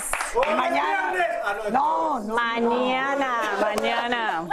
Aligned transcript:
Ya 0.00 0.18
es 0.26 0.32
jueves. 0.32 0.50
Y 0.52 0.54
mañana. 0.56 1.26
No, 1.70 2.20
no. 2.20 2.34
Mañana, 2.34 3.34
mañana. 3.60 4.48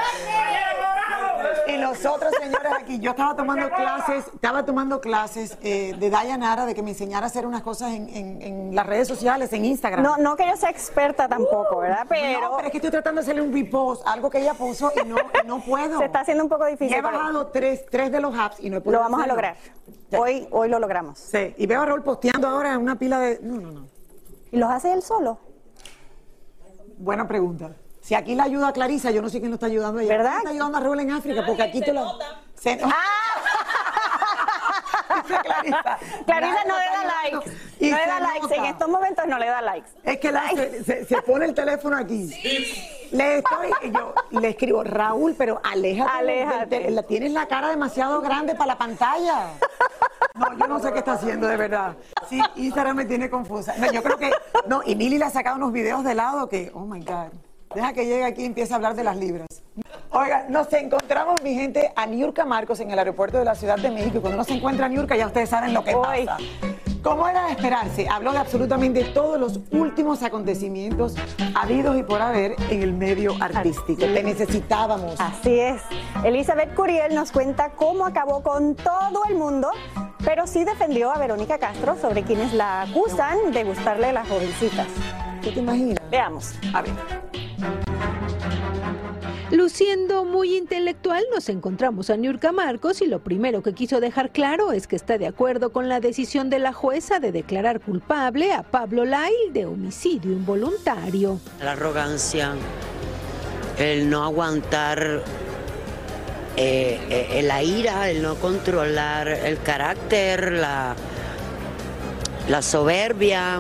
Y 1.68 1.78
nosotros, 1.78 2.34
señores, 2.42 2.72
aquí, 2.80 3.00
yo 3.00 3.12
estaba 3.12 3.36
tomando 3.36 3.70
clases, 3.70 4.26
estaba 4.34 4.66
tomando 4.66 5.02
clases 5.02 5.58
eh, 5.62 5.94
de 5.98 6.10
Dayanara, 6.10 6.66
de 6.66 6.74
que 6.74 6.82
me 6.82 6.92
enseñara 6.92 7.26
a 7.26 7.28
hacer 7.30 7.46
unas 7.46 7.62
cosas 7.62 7.92
en, 7.94 8.10
en- 8.10 8.42
en 8.42 8.76
las 8.76 8.86
redes 8.86 9.08
sociales, 9.08 9.52
en 9.54 9.66
Instagram. 9.66 10.02
No, 10.04 10.18
no 10.18 10.36
que 10.36 10.48
yo 10.48 10.56
sea 10.56 10.70
experta 10.70 11.28
tampoco, 11.28 11.78
¿verdad? 11.80 12.06
Pero, 12.10 12.42
No, 12.42 12.56
pero 12.58 12.66
es 12.68 12.72
que 12.72 12.78
estoy 12.78 12.92
tratando 12.92 13.22
de 13.22 13.26
hacerle 13.26 13.42
un 13.42 13.54
repost, 13.54 14.06
algo 14.08 14.30
que 14.30 14.40
ella 14.40 14.54
puso 14.54 14.92
y 15.02 15.06
no, 15.08 15.18
y 15.18 15.48
no 15.48 15.60
puedo. 15.60 16.00
se 16.00 16.06
está 16.06 16.22
haciendo 16.22 16.44
un 16.44 16.50
poco 16.50 16.66
difícil. 16.66 16.96
He 16.96 17.02
bajado 17.02 17.48
tres, 17.48 17.86
tres 17.90 18.12
de 18.12 18.20
los 18.22 18.38
apps 18.38 18.58
y 18.60 18.70
no 18.70 18.78
he 18.78 18.82
podido 18.82 19.02
lo 19.04 19.10
vamos 19.10 19.24
a 19.24 19.28
lograr. 19.28 19.56
Hoy, 20.18 20.48
hoy 20.52 20.70
lo 20.70 20.80
logramos. 20.80 21.20
Sí, 21.20 21.54
y 21.58 21.68
veo 21.68 21.82
a 21.82 21.86
Raúl 21.86 22.04
posteando 22.04 22.48
ahora 22.48 22.78
una 22.78 22.98
pila 22.98 23.20
de... 23.20 23.40
No, 23.42 23.56
no, 23.60 23.72
no. 23.72 23.88
¿Y 24.52 24.58
los 24.58 24.70
hace 24.70 24.94
él 24.94 25.02
solo? 25.02 25.38
Buena 26.98 27.28
pregunta. 27.28 27.72
Si 28.02 28.16
aquí 28.16 28.36
la 28.36 28.44
ayuda 28.44 28.70
a 28.70 28.74
Clarisa, 28.74 29.12
yo 29.12 29.22
no 29.22 29.30
sé 29.30 29.40
quién 29.40 29.52
lo 29.52 29.56
está 29.56 29.66
ayudando 29.68 30.00
a 30.00 30.04
ella. 30.04 30.18
¿Verdad? 30.18 30.30
¿Quién 30.32 30.38
está 30.40 30.50
ayudando 30.52 30.78
a 30.78 30.82
Raúl 30.82 31.00
en 31.02 31.12
África? 31.12 31.44
Porque 31.46 31.64
aquí 31.64 31.82
tú 31.82 31.94
lo... 31.94 32.18
Se... 32.56 32.80
Dice 35.28 35.40
Clarisa. 35.44 35.98
Clarisa 36.26 36.64
no 36.68 36.76
le 36.78 36.86
da 36.86 37.04
likes. 37.24 37.52
y 37.80 37.92
No 37.92 37.98
le 37.98 38.06
da 38.08 38.20
likes. 38.20 38.42
nota. 38.42 38.56
En 38.56 38.66
estos 38.66 38.90
momentos 38.90 39.28
no 39.28 39.38
le 39.40 39.46
da 39.48 39.62
likes. 39.62 39.90
Es 40.04 40.20
que 40.20 40.32
la- 40.32 40.50
se, 40.50 40.84
se- 40.84 41.06
se 41.06 41.22
pone 41.22 41.46
el 41.46 41.54
teléfono 41.54 41.98
aquí. 41.98 42.30
Le 43.12 43.38
estoy, 43.40 43.72
yo 43.92 44.14
le 44.40 44.50
escribo, 44.50 44.84
Raúl, 44.84 45.36
pero 45.38 45.60
aléjate. 45.64 46.26
del- 46.26 46.70
del 46.70 46.84
Aléjate. 46.88 47.08
tienes 47.08 47.32
la 47.34 47.48
cara 47.48 47.70
demasiado 47.70 48.22
grande 48.22 48.56
para 48.56 48.68
la 48.74 48.78
pantalla. 48.78 49.50
No, 50.36 50.58
yo 50.58 50.68
no 50.68 50.80
sé 50.80 50.92
qué 50.92 51.00
está 51.00 51.14
haciendo, 51.14 51.48
de 51.48 51.58
verdad. 51.58 51.96
Sí, 52.30 52.42
Instagram 52.56 52.98
me 52.98 53.06
tiene 53.06 53.30
confusa. 53.30 53.74
No, 53.78 53.92
yo 53.92 54.04
creo 54.04 54.18
que, 54.18 54.32
no, 54.68 54.82
y 54.86 54.96
Mili 54.96 55.18
le 55.18 55.26
ha 55.26 55.30
sacado 55.30 55.56
unos 55.58 55.72
videos 55.72 56.04
de 56.04 56.14
lado 56.14 56.48
que, 56.48 56.72
oh 56.74 56.86
my 56.86 57.00
God. 57.02 57.28
Deja 57.74 57.94
que 57.94 58.06
llegue 58.06 58.24
aquí 58.24 58.44
y 58.44 58.46
empiece 58.46 58.74
a 58.74 58.78
hablar 58.78 58.96
de 58.96 59.04
las 59.04 59.18
libras. 59.18 59.48
Oiga, 60.12 60.46
nos 60.50 60.72
encontramos, 60.74 61.42
mi 61.44 61.54
gente, 61.54 61.92
a 61.96 62.06
Niurka 62.06 62.46
Marcos 62.46 62.80
en 62.80 62.92
el 62.92 62.98
aeropuerto 63.00 63.38
de 63.38 63.46
la 63.46 63.56
Ciudad 63.56 63.78
de 63.78 63.92
México. 63.92 64.18
Y 64.18 64.22
cuando 64.22 64.38
uno 64.38 64.44
se 64.44 64.54
encuentra 64.54 64.86
a 64.86 64.90
Niurka, 64.90 65.16
ya 65.16 65.28
ustedes 65.28 65.50
saben 65.50 65.74
lo 65.74 65.84
que 65.84 65.96
Uy. 65.96 66.26
pasa. 66.26 66.38
Como 67.08 67.26
era 67.26 67.46
de 67.46 67.54
esperarse, 67.54 68.06
habló 68.10 68.34
de 68.34 68.40
absolutamente 68.40 69.06
todos 69.06 69.40
los 69.40 69.62
últimos 69.72 70.24
acontecimientos 70.24 71.16
habidos 71.56 71.98
y 71.98 72.04
por 72.04 72.22
haber 72.22 72.58
en 72.70 72.84
el 72.84 72.92
medio 72.92 73.34
artístico. 73.40 74.02
Te 74.02 74.24
necesitábamos. 74.24 75.16
Así 75.18 75.58
es. 75.58 75.82
Elizabeth 76.26 76.76
Curiel 76.76 77.16
nos 77.16 77.32
cuenta 77.32 77.70
cómo 77.70 78.06
acabó 78.06 78.44
con 78.44 78.76
todo 78.76 79.24
el 79.30 79.36
mundo, 79.36 79.70
pero 80.26 80.48
sí 80.48 80.66
defendió 80.66 81.10
a 81.10 81.18
Verónica 81.18 81.58
Castro 81.60 81.96
sobre 81.96 82.24
quienes 82.24 82.54
la 82.54 82.82
acusan 82.82 83.54
de 83.54 83.64
gustarle 83.64 84.08
a 84.08 84.12
las 84.12 84.28
jovencitas. 84.28 84.88
¿Qué 85.42 85.54
te 85.54 85.60
imaginas? 85.62 86.04
Veamos. 86.12 86.56
A 86.74 86.82
ver. 86.82 86.92
Luciendo 89.58 90.24
muy 90.24 90.56
intelectual, 90.56 91.24
nos 91.34 91.50
encontramos 91.50 92.12
a 92.12 92.16
Niurka 92.16 92.52
Marcos 92.52 93.02
y 93.02 93.08
lo 93.08 93.24
primero 93.24 93.64
que 93.64 93.74
quiso 93.74 94.00
dejar 94.00 94.30
claro 94.30 94.72
es 94.72 94.86
que 94.86 94.96
está 94.96 95.18
de 95.18 95.26
acuerdo 95.26 95.72
con 95.72 95.90
la 95.90 96.00
decisión 96.00 96.52
de 96.52 96.60
la 96.60 96.74
jueza 96.74 97.20
de 97.20 97.32
declarar 97.32 97.82
culpable 97.82 98.54
a 98.54 98.62
Pablo 98.62 99.04
Lail 99.04 99.54
de 99.54 99.66
homicidio 99.66 100.32
involuntario. 100.32 101.40
La 101.60 101.72
arrogancia, 101.72 102.54
el 103.80 104.08
no 104.12 104.24
aguantar 104.24 105.24
eh, 106.56 107.00
eh, 107.10 107.42
la 107.42 107.64
ira, 107.64 108.12
el 108.12 108.22
no 108.22 108.36
controlar 108.36 109.28
el 109.28 109.60
carácter, 109.64 110.52
la, 110.52 110.96
la 112.48 112.62
soberbia. 112.62 113.60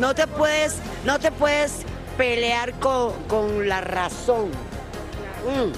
No 0.00 0.14
te 0.14 0.26
puedes, 0.28 0.76
no 1.04 1.18
te 1.18 1.30
puedes 1.30 1.82
pelear 2.16 2.72
con, 2.80 3.12
con 3.24 3.68
la 3.68 3.82
razón. 3.82 4.48
Mm. 5.46 5.72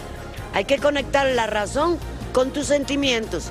Hay 0.55 0.65
que 0.65 0.79
conectar 0.79 1.27
la 1.27 1.47
razón 1.47 1.99
con 2.33 2.51
tus 2.51 2.67
sentimientos 2.67 3.51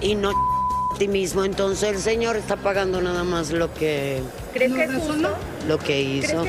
y 0.00 0.14
no 0.14 0.30
a 0.30 0.98
ti 0.98 1.08
mismo. 1.08 1.44
Entonces 1.44 1.90
el 1.90 1.98
Señor 1.98 2.36
está 2.36 2.56
pagando 2.56 3.00
nada 3.00 3.24
más 3.24 3.50
lo 3.50 3.72
que, 3.74 4.22
¿Crees 4.52 4.72
que 4.72 4.84
es 4.84 4.94
justo? 4.94 5.28
lo 5.68 5.78
que 5.78 6.00
hizo. 6.02 6.44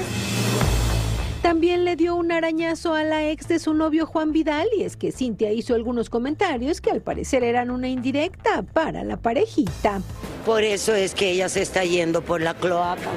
También 1.41 1.83
le 1.83 1.97
dio 1.97 2.15
un 2.15 2.31
arañazo 2.31 2.93
a 2.93 3.03
la 3.03 3.29
ex 3.29 3.49
de 3.49 3.59
su 3.59 3.73
novio 3.73 4.05
Juan 4.05 4.31
Vidal 4.31 4.67
y 4.77 4.83
es 4.83 4.95
que 4.95 5.11
Cintia 5.11 5.51
hizo 5.51 5.75
algunos 5.75 6.09
comentarios 6.09 6.79
que 6.79 6.89
al 6.89 7.01
parecer 7.01 7.43
eran 7.43 7.69
una 7.69 7.89
indirecta 7.89 8.61
para 8.61 9.03
la 9.03 9.17
parejita. 9.17 10.01
Por 10.45 10.63
eso 10.63 10.95
es 10.95 11.13
que 11.13 11.31
ella 11.31 11.49
se 11.49 11.61
está 11.61 11.83
yendo 11.83 12.21
por 12.21 12.41
la 12.41 12.53
cloaca. 12.53 13.11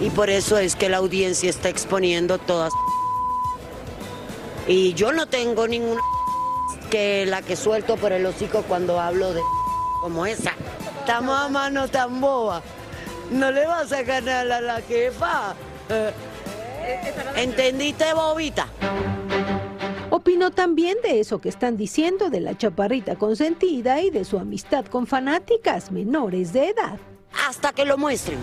Y 0.00 0.08
por 0.08 0.30
eso 0.30 0.56
es 0.56 0.74
que 0.74 0.88
la 0.88 0.96
audiencia 0.96 1.50
está 1.50 1.68
exponiendo 1.68 2.38
todas. 2.38 2.72
Y 4.70 4.94
yo 4.94 5.12
no 5.12 5.26
tengo 5.26 5.66
ninguna 5.66 6.00
que 6.92 7.26
la 7.26 7.42
que 7.42 7.56
suelto 7.56 7.96
por 7.96 8.12
el 8.12 8.24
hocico 8.24 8.62
cuando 8.62 9.00
hablo 9.00 9.34
de 9.34 9.40
como 10.00 10.26
esa. 10.26 10.52
Esta 11.00 11.20
mamá 11.20 11.70
no 11.70 11.88
tan 11.88 12.20
boba. 12.20 12.62
No 13.32 13.50
le 13.50 13.66
vas 13.66 13.90
a 13.92 14.02
ganar 14.02 14.48
a 14.52 14.60
la 14.60 14.80
jefa. 14.82 15.56
Eh, 15.88 16.12
¿Entendiste, 17.34 18.14
bobita? 18.14 18.68
Opinó 20.10 20.52
también 20.52 20.98
de 21.02 21.18
eso 21.18 21.40
que 21.40 21.48
están 21.48 21.76
diciendo 21.76 22.30
de 22.30 22.38
la 22.38 22.56
chaparrita 22.56 23.16
consentida 23.16 24.00
y 24.00 24.10
de 24.10 24.24
su 24.24 24.38
amistad 24.38 24.84
con 24.84 25.08
fanáticas 25.08 25.90
menores 25.90 26.52
de 26.52 26.68
edad. 26.68 27.00
hasta 27.48 27.72
que 27.72 27.84
lo 27.84 27.98
muestren. 27.98 28.38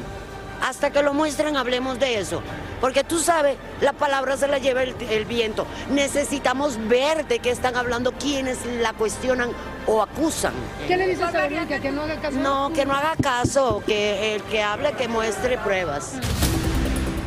Hasta 0.67 0.89
que 0.89 1.01
lo 1.01 1.13
muestren, 1.13 1.55
hablemos 1.55 1.97
de 1.97 2.19
eso. 2.19 2.41
Porque 2.81 3.05
tú 3.05 3.19
sabes, 3.19 3.55
la 3.79 3.93
palabra 3.93 4.35
se 4.35 4.49
la 4.49 4.57
lleva 4.57 4.83
el, 4.83 4.93
el 5.09 5.23
viento. 5.23 5.65
Necesitamos 5.89 6.77
ver 6.89 7.25
de 7.25 7.39
qué 7.39 7.51
están 7.51 7.77
hablando, 7.77 8.11
quiénes 8.11 8.65
la 8.65 8.91
cuestionan, 8.91 9.51
o 9.85 10.01
acusan. 10.01 10.51
¿Qué 10.85 10.97
le 10.97 11.07
dices 11.07 11.23
a 11.23 11.31
Verónica? 11.31 11.79
¿Que 11.79 11.89
no 11.89 12.01
haga 12.01 12.17
caso? 12.17 12.37
No, 12.37 12.73
que 12.73 12.85
no 12.85 12.93
haga 12.93 13.15
caso, 13.15 13.81
que 13.87 14.35
el 14.35 14.43
que 14.43 14.61
hable, 14.61 14.91
que 14.91 15.07
muestre 15.07 15.57
pruebas. 15.57 16.15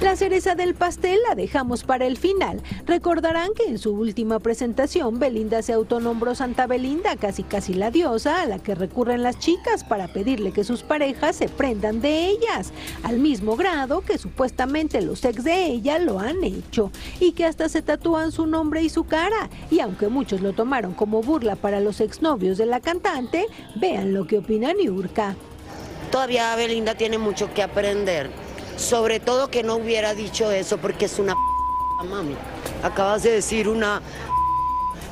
La 0.01 0.17
cereza 0.17 0.55
del 0.55 0.75
pastel 0.75 1.19
la 1.29 1.35
dejamos 1.35 1.85
para 1.85 2.07
el 2.07 2.17
final. 2.17 2.63
Recordarán 2.87 3.51
que 3.55 3.65
en 3.65 3.79
su 3.79 3.93
última 3.93 4.39
presentación 4.39 5.19
Belinda 5.19 5.61
se 5.61 5.75
autonombró 5.75 6.35
Santa 6.35 6.67
Belinda, 6.67 7.17
casi 7.17 7.43
casi 7.43 7.75
la 7.75 7.91
diosa 7.91 8.41
a 8.41 8.47
la 8.47 8.59
que 8.59 8.75
recurren 8.75 9.23
las 9.23 9.39
chicas 9.39 9.85
para 9.85 10.09
pedirle 10.09 10.53
que 10.53 10.65
sus 10.65 10.83
parejas 10.83 11.37
se 11.37 11.51
prendan 11.51 12.01
de 12.01 12.29
ellas, 12.29 12.73
al 13.03 13.19
mismo 13.19 13.57
grado 13.57 14.01
que 14.01 14.17
supuestamente 14.17 15.03
los 15.03 15.23
ex 15.23 15.45
de 15.45 15.67
ella 15.67 15.99
lo 15.99 16.19
han 16.19 16.43
hecho 16.45 16.91
y 17.21 17.33
que 17.33 17.45
hasta 17.45 17.69
se 17.69 17.83
tatúan 17.83 18.33
su 18.33 18.47
nombre 18.47 18.83
y 18.83 18.89
su 18.89 19.05
cara. 19.05 19.51
Y 19.71 19.81
aunque 19.81 20.09
muchos 20.09 20.41
lo 20.41 20.55
tomaron 20.55 20.95
como 20.95 21.21
burla 21.21 21.57
para 21.57 21.79
los 21.79 22.01
exnovios 22.01 22.57
de 22.57 22.65
la 22.65 22.81
cantante, 22.81 23.49
vean 23.77 24.15
lo 24.15 24.27
que 24.27 24.39
opina 24.39 24.73
Niurka. 24.73 25.37
Todavía 26.11 26.57
Belinda 26.57 26.95
tiene 26.95 27.19
mucho 27.19 27.53
que 27.53 27.63
aprender. 27.63 28.50
Sobre 28.81 29.21
todo 29.21 29.49
que 29.51 29.63
no 29.63 29.77
hubiera 29.77 30.15
dicho 30.15 30.51
eso 30.51 30.79
porque 30.79 31.05
es 31.05 31.19
una 31.19 31.37
mami. 32.05 32.35
Acabas 32.83 33.23
de 33.23 33.31
decir 33.31 33.69
una 33.69 34.01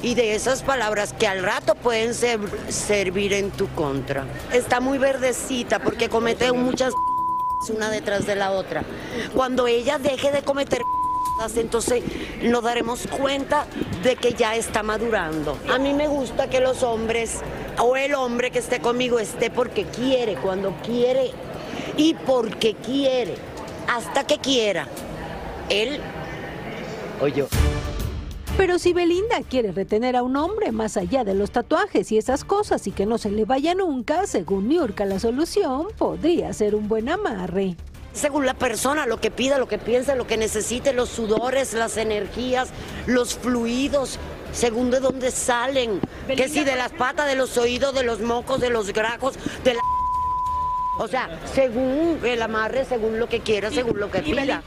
y 0.02 0.14
de 0.14 0.34
esas 0.34 0.62
palabras 0.62 1.12
que 1.12 1.26
al 1.26 1.42
rato 1.42 1.74
pueden 1.74 2.14
ser- 2.14 2.40
servir 2.72 3.32
en 3.34 3.50
tu 3.50 3.68
contra. 3.74 4.24
Está 4.52 4.80
muy 4.80 4.96
verdecita 4.96 5.80
porque 5.80 6.08
comete 6.08 6.50
muchas 6.52 6.94
una 7.68 7.90
detrás 7.90 8.24
de 8.24 8.36
la 8.36 8.52
otra. 8.52 8.84
Cuando 9.34 9.66
ella 9.66 9.98
deje 9.98 10.30
de 10.32 10.42
cometer 10.42 10.80
entonces 11.56 12.02
nos 12.42 12.64
daremos 12.64 13.06
cuenta 13.06 13.66
de 14.02 14.16
que 14.16 14.32
ya 14.32 14.56
está 14.56 14.82
madurando. 14.82 15.56
A 15.72 15.78
mí 15.78 15.94
me 15.94 16.08
gusta 16.08 16.50
que 16.50 16.58
los 16.60 16.82
hombres 16.82 17.40
o 17.78 17.94
el 17.96 18.14
hombre 18.14 18.50
que 18.50 18.58
esté 18.58 18.80
conmigo 18.80 19.20
esté 19.20 19.48
porque 19.48 19.84
quiere, 19.84 20.34
cuando 20.34 20.74
quiere 20.84 21.30
y 21.96 22.14
porque 22.14 22.74
quiere, 22.74 23.36
hasta 23.88 24.24
que 24.24 24.38
quiera. 24.38 24.86
Él 25.68 26.00
o 27.20 27.26
yo. 27.26 27.48
Pero 28.56 28.78
si 28.78 28.92
Belinda 28.92 29.40
quiere 29.48 29.70
retener 29.70 30.16
a 30.16 30.22
un 30.22 30.36
hombre 30.36 30.72
más 30.72 30.96
allá 30.96 31.22
de 31.22 31.34
los 31.34 31.52
tatuajes 31.52 32.10
y 32.10 32.18
esas 32.18 32.44
cosas 32.44 32.86
y 32.88 32.90
que 32.90 33.06
no 33.06 33.16
se 33.18 33.30
le 33.30 33.44
vaya 33.44 33.74
nunca, 33.74 34.26
según 34.26 34.68
Niurka 34.68 35.04
la 35.04 35.20
solución 35.20 35.86
podría 35.96 36.52
ser 36.52 36.74
un 36.74 36.88
buen 36.88 37.08
amarre. 37.08 37.76
Según 38.12 38.46
la 38.46 38.54
persona, 38.54 39.06
lo 39.06 39.20
que 39.20 39.30
pida, 39.30 39.58
lo 39.58 39.68
que 39.68 39.78
piensa, 39.78 40.16
lo 40.16 40.26
que 40.26 40.36
necesite, 40.36 40.92
los 40.92 41.08
sudores, 41.08 41.72
las 41.72 41.96
energías, 41.96 42.70
los 43.06 43.36
fluidos, 43.36 44.18
según 44.52 44.90
de 44.90 44.98
dónde 44.98 45.30
salen. 45.30 46.00
Que 46.26 46.48
si 46.48 46.64
de 46.64 46.74
las 46.74 46.90
patas, 46.90 47.28
de 47.28 47.36
los 47.36 47.56
oídos, 47.58 47.94
de 47.94 48.02
los 48.02 48.20
mocos, 48.20 48.60
de 48.60 48.70
los 48.70 48.92
grajos, 48.92 49.34
de 49.62 49.74
la... 49.74 49.80
O 50.98 51.06
sea, 51.06 51.28
según 51.54 52.18
el 52.24 52.42
amarre, 52.42 52.84
según 52.84 53.20
lo 53.20 53.28
que 53.28 53.40
quiera, 53.40 53.70
según 53.70 54.00
lo 54.00 54.10
que 54.10 54.20
pida. 54.20 54.62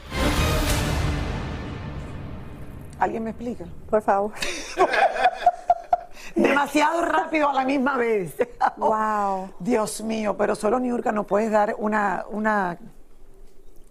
¿Alguien 2.98 3.24
me 3.24 3.30
explica? 3.30 3.66
Por 3.90 4.00
favor. 4.00 4.32
Demasiado 6.34 7.04
rápido 7.04 7.50
a 7.50 7.52
la 7.52 7.64
misma 7.64 7.98
vez. 7.98 8.34
Wow. 8.78 9.52
Dios 9.58 10.00
mío, 10.02 10.34
pero 10.36 10.54
solo 10.54 10.80
Niurka 10.80 11.12
nos 11.12 11.26
puedes 11.26 11.50
dar 11.50 11.74
una, 11.78 12.24
una, 12.30 12.78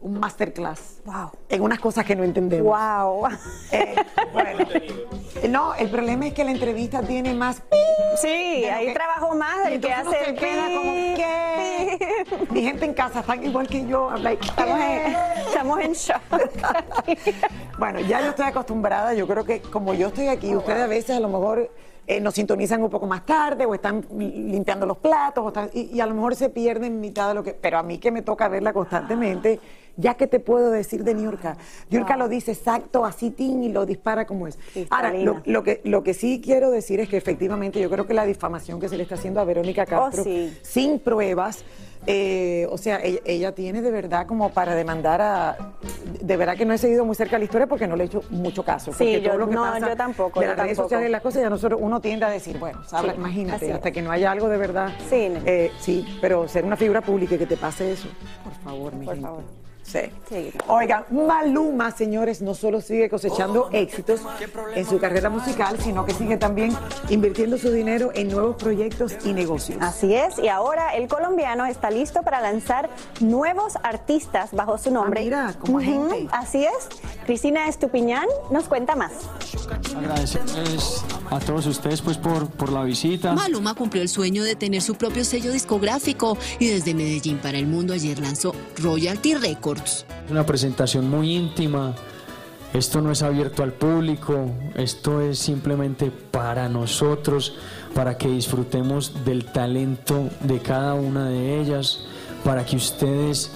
un 0.02 0.20
masterclass 0.20 1.00
Wow. 1.06 1.32
en 1.50 1.62
unas 1.62 1.80
cosas 1.80 2.06
que 2.06 2.16
no 2.16 2.24
entendemos. 2.24 2.68
Wow. 2.76 3.28
Eh, 3.72 3.96
bueno, 4.34 4.50
no, 5.50 5.74
el 5.76 5.90
problema 5.90 6.28
es 6.28 6.34
que 6.34 6.44
la 6.44 6.52
entrevista 6.52 7.02
tiene 7.02 7.34
más... 7.34 7.62
Sí, 8.22 8.28
ahí 8.66 8.88
que- 8.88 8.94
trabajo 8.94 9.36
más 9.36 9.70
y 9.70 9.74
el 9.76 9.82
que 9.82 9.94
hace 9.94 10.30
el 10.30 10.36
queda 10.36 10.66
como, 10.66 10.92
¿qué? 11.16 12.26
pi. 12.48 12.54
Mi 12.54 12.62
gente 12.64 12.86
en 12.86 12.94
casa 12.94 13.20
están 13.22 13.44
igual 13.44 13.68
que 13.68 13.86
yo. 13.86 14.10
I'm 14.12 14.24
like, 14.24 14.44
Estamos 14.46 14.80
en, 14.80 15.16
estamos 15.48 15.80
en 15.80 15.94
shock. 15.94 16.22
Bueno, 17.78 18.00
ya 18.02 18.22
yo 18.22 18.30
estoy 18.30 18.46
acostumbrada. 18.46 19.14
Yo 19.14 19.28
creo 19.28 19.44
que 19.44 19.62
como 19.62 19.94
yo 19.94 20.08
estoy 20.10 20.28
aquí, 20.28 20.56
ustedes 20.56 20.84
a 20.84 20.88
veces 20.88 21.16
a 21.18 21.20
lo 21.20 21.30
mejor 21.30 21.72
eh, 22.08 22.20
nos 22.20 22.34
sintonizan 22.34 22.82
un 22.84 22.90
poco 22.90 23.06
más 23.08 23.26
tarde 23.26 23.66
o 23.66 23.74
están 23.74 24.06
limpiando 24.18 24.86
los 24.86 24.98
platos 24.98 25.44
o 25.44 25.48
están- 25.50 25.70
y, 25.74 25.96
y 25.96 26.02
a 26.02 26.06
lo 26.06 26.16
mejor 26.16 26.36
se 26.36 26.50
pierden 26.50 27.00
mitad 27.00 27.28
de 27.30 27.36
lo 27.36 27.44
que... 27.44 27.54
Pero 27.54 27.78
a 27.78 27.84
mí 27.84 27.98
que 28.00 28.12
me 28.12 28.22
toca 28.22 28.48
verla 28.48 28.74
constantemente, 28.74 29.60
ya 29.98 30.16
que 30.16 30.26
te 30.28 30.40
puedo 30.40 30.72
decir 30.72 31.04
de 31.04 31.14
Niurka. 31.14 31.58
Niurka 31.90 32.18
lo 32.18 32.28
dice 32.28 32.52
exacto, 32.54 33.06
así, 33.06 33.30
tin, 33.30 33.64
y 33.64 33.70
lo 33.70 33.86
dispara 33.86 34.26
como 34.26 34.48
es. 34.48 34.58
Ahora, 34.90 35.14
lo, 35.14 35.64
que, 35.64 35.82
lo 35.84 36.04
que 36.04 36.14
sí 36.14 36.42
quiero 36.44 36.72
decir 36.72 37.00
es 37.00 37.10
que 37.10 37.18
efectivamente 37.18 37.80
yo 37.80 37.90
creo 37.90 38.08
que 38.08 38.14
la 38.14 38.26
difamación 38.26 38.80
que 38.80 38.90
se 38.90 38.98
le 38.98 39.04
está 39.04 39.16
haciendo 39.16 39.40
a 39.40 39.44
Verónica 39.44 39.86
Castro, 39.86 40.24
sí. 40.24 40.58
sin 40.64 41.00
pruebas, 41.00 41.66
eh, 42.08 42.68
o 42.72 42.78
sea, 42.78 43.00
ella, 43.04 43.20
ella 43.26 43.52
tiene 43.54 43.82
de 43.82 43.92
verdad 43.92 44.26
como 44.26 44.50
para 44.50 44.76
demandar 44.76 45.22
a... 45.22 45.58
De 46.22 46.38
verdad 46.38 46.56
que 46.58 46.66
no 46.66 46.74
he 46.74 46.78
seguido 46.78 47.06
muy 47.06 47.16
cerca 47.16 47.38
la 47.38 47.44
historia 47.46 47.68
porque 47.68 47.88
no 47.88 47.96
le 47.96 48.04
he 48.04 48.08
hecho 48.08 48.24
mucho 48.30 48.64
caso. 48.64 48.92
Sí, 48.94 49.20
yo- 49.22 49.30
todo 49.30 49.40
lo 49.40 49.50
que 49.50 49.56
no, 49.56 49.62
pasa 49.64 49.90
yo 49.90 49.96
tampoco, 49.98 50.40
De 50.40 50.46
yo 50.46 50.52
las 50.52 50.58
redes 50.60 50.78
tampoco. 50.78 50.90
sociales 50.90 51.10
y 51.10 51.12
las 51.12 51.22
cosas, 51.22 51.42
ya 51.42 51.50
nosotros 51.50 51.80
uno 51.82 52.00
tiende 52.02 52.26
a 52.26 52.30
decir, 52.30 52.58
bueno, 52.60 52.80
Sí, 52.88 52.96
imagínate, 53.16 53.72
hasta 53.74 53.90
es. 53.90 53.94
que 53.94 54.02
no 54.02 54.12
haya 54.12 54.32
algo 54.32 54.50
de 54.50 54.58
verdad. 54.58 54.90
Sí, 55.10 55.30
no. 55.30 55.40
Eh, 55.46 55.72
sí, 55.80 56.18
pero 56.22 56.48
ser 56.48 56.66
una 56.66 56.76
figura 56.78 57.02
pública 57.02 57.36
y 57.36 57.38
que 57.38 57.46
te 57.46 57.58
pase 57.58 57.92
eso, 57.92 58.08
por 58.44 58.54
favor, 58.64 58.94
mi 58.94 59.06
Por 59.06 59.16
gente. 59.16 59.28
favor. 59.28 59.44
Sí. 59.92 60.00
Sí. 60.30 60.54
Oigan, 60.68 61.04
Maluma, 61.10 61.92
señores, 61.92 62.42
no 62.42 62.54
solo 62.54 62.80
sigue 62.80 63.10
cosechando 63.10 63.70
éxitos 63.74 64.22
en 64.76 64.86
su 64.86 65.00
carrera 65.00 65.30
musical, 65.30 65.78
sino 65.82 66.06
que 66.06 66.14
sigue 66.14 66.38
también 66.38 66.76
invirtiendo 67.10 67.58
su 67.58 67.72
dinero 67.72 68.12
en 68.14 68.30
nuevos 68.30 68.56
proyectos 68.56 69.14
y 69.26 69.34
negocios. 69.34 69.80
Así 69.82 70.14
es, 70.14 70.40
y 70.40 70.48
ahora 70.48 70.96
el 70.96 71.08
colombiano 71.08 71.66
está 71.66 71.92
listo 71.92 72.22
para 72.22 72.40
lanzar 72.40 72.90
nuevos 73.20 73.74
artistas 73.84 74.52
bajo 74.54 74.78
su 74.78 74.92
nombre. 74.92 75.22
Ah, 75.22 75.24
mira, 75.24 75.56
como 75.60 75.80
agente. 75.80 76.28
Así 76.32 76.64
es. 76.64 76.88
Cristina 77.26 77.68
Estupiñán 77.68 78.28
nos 78.50 78.66
cuenta 78.70 78.96
más. 78.96 79.12
Agradecerles 79.98 81.04
a 81.30 81.40
todos 81.40 81.66
ustedes 81.66 82.02
pues 82.02 82.18
por, 82.18 82.50
por 82.50 82.72
la 82.72 82.84
visita. 82.84 83.34
Maluma 83.34 83.74
cumplió 83.74 84.02
el 84.02 84.10
sueño 84.10 84.44
de 84.44 84.56
tener 84.56 84.82
su 84.82 84.96
propio 84.96 85.26
sello 85.26 85.52
discográfico 85.52 86.38
y 86.60 86.68
desde 86.68 86.94
Medellín 86.94 87.40
para 87.40 87.58
el 87.58 87.68
mundo 87.68 87.94
ayer 87.94 88.20
lanzó 88.20 88.54
Royalty 88.78 89.36
Records. 89.36 89.81
Una 90.30 90.46
presentación 90.46 91.10
muy 91.10 91.36
íntima. 91.36 91.94
Esto 92.74 93.02
no 93.02 93.12
es 93.12 93.22
abierto 93.22 93.64
al 93.64 93.74
público, 93.74 94.50
esto 94.76 95.20
es 95.20 95.40
simplemente 95.40 96.10
para 96.10 96.70
nosotros, 96.70 97.56
para 97.94 98.18
que 98.18 98.30
disfrutemos 98.30 99.26
del 99.26 99.44
talento 99.46 100.30
de 100.40 100.60
cada 100.60 100.94
una 100.94 101.28
de 101.28 101.60
ellas, 101.60 102.06
para 102.46 102.66
que 102.66 102.78
ustedes 102.78 103.52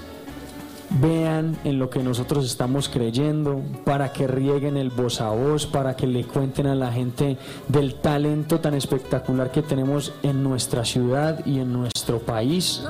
vean 0.89 1.57
en 1.63 1.80
lo 1.80 1.89
que 1.89 2.04
nosotros 2.04 2.45
estamos 2.45 2.90
creyendo, 2.90 3.61
para 3.85 4.11
que 4.11 4.28
rieguen 4.28 4.76
el 4.76 4.90
voz 4.90 5.21
a 5.21 5.30
voz, 5.30 5.66
para 5.66 5.95
que 5.95 6.07
le 6.07 6.26
cuenten 6.26 6.68
a 6.68 6.76
la 6.76 6.92
gente 6.92 7.38
del 7.69 7.95
talento 7.95 8.59
tan 8.59 8.73
espectacular 8.73 9.52
que 9.52 9.61
tenemos 9.61 10.14
en 10.23 10.44
nuestra 10.44 10.83
ciudad 10.83 11.45
y 11.45 11.59
en 11.59 11.71
nuestro 11.71 12.19
país. 12.19 12.83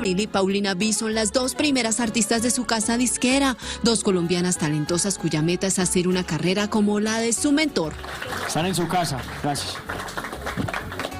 Abril 0.00 0.20
y 0.20 0.26
Paulina 0.26 0.72
B 0.72 0.94
son 0.94 1.14
las 1.14 1.30
dos 1.30 1.54
primeras 1.54 2.00
artistas 2.00 2.42
de 2.42 2.50
su 2.50 2.64
casa 2.64 2.96
disquera, 2.96 3.58
dos 3.82 4.02
colombianas 4.02 4.56
talentosas 4.56 5.18
cuya 5.18 5.42
meta 5.42 5.66
es 5.66 5.78
hacer 5.78 6.08
una 6.08 6.24
carrera 6.24 6.70
como 6.70 7.00
la 7.00 7.18
de 7.18 7.34
su 7.34 7.52
mentor. 7.52 7.92
Están 8.46 8.64
en 8.64 8.74
su 8.74 8.88
casa, 8.88 9.20
gracias. 9.42 9.76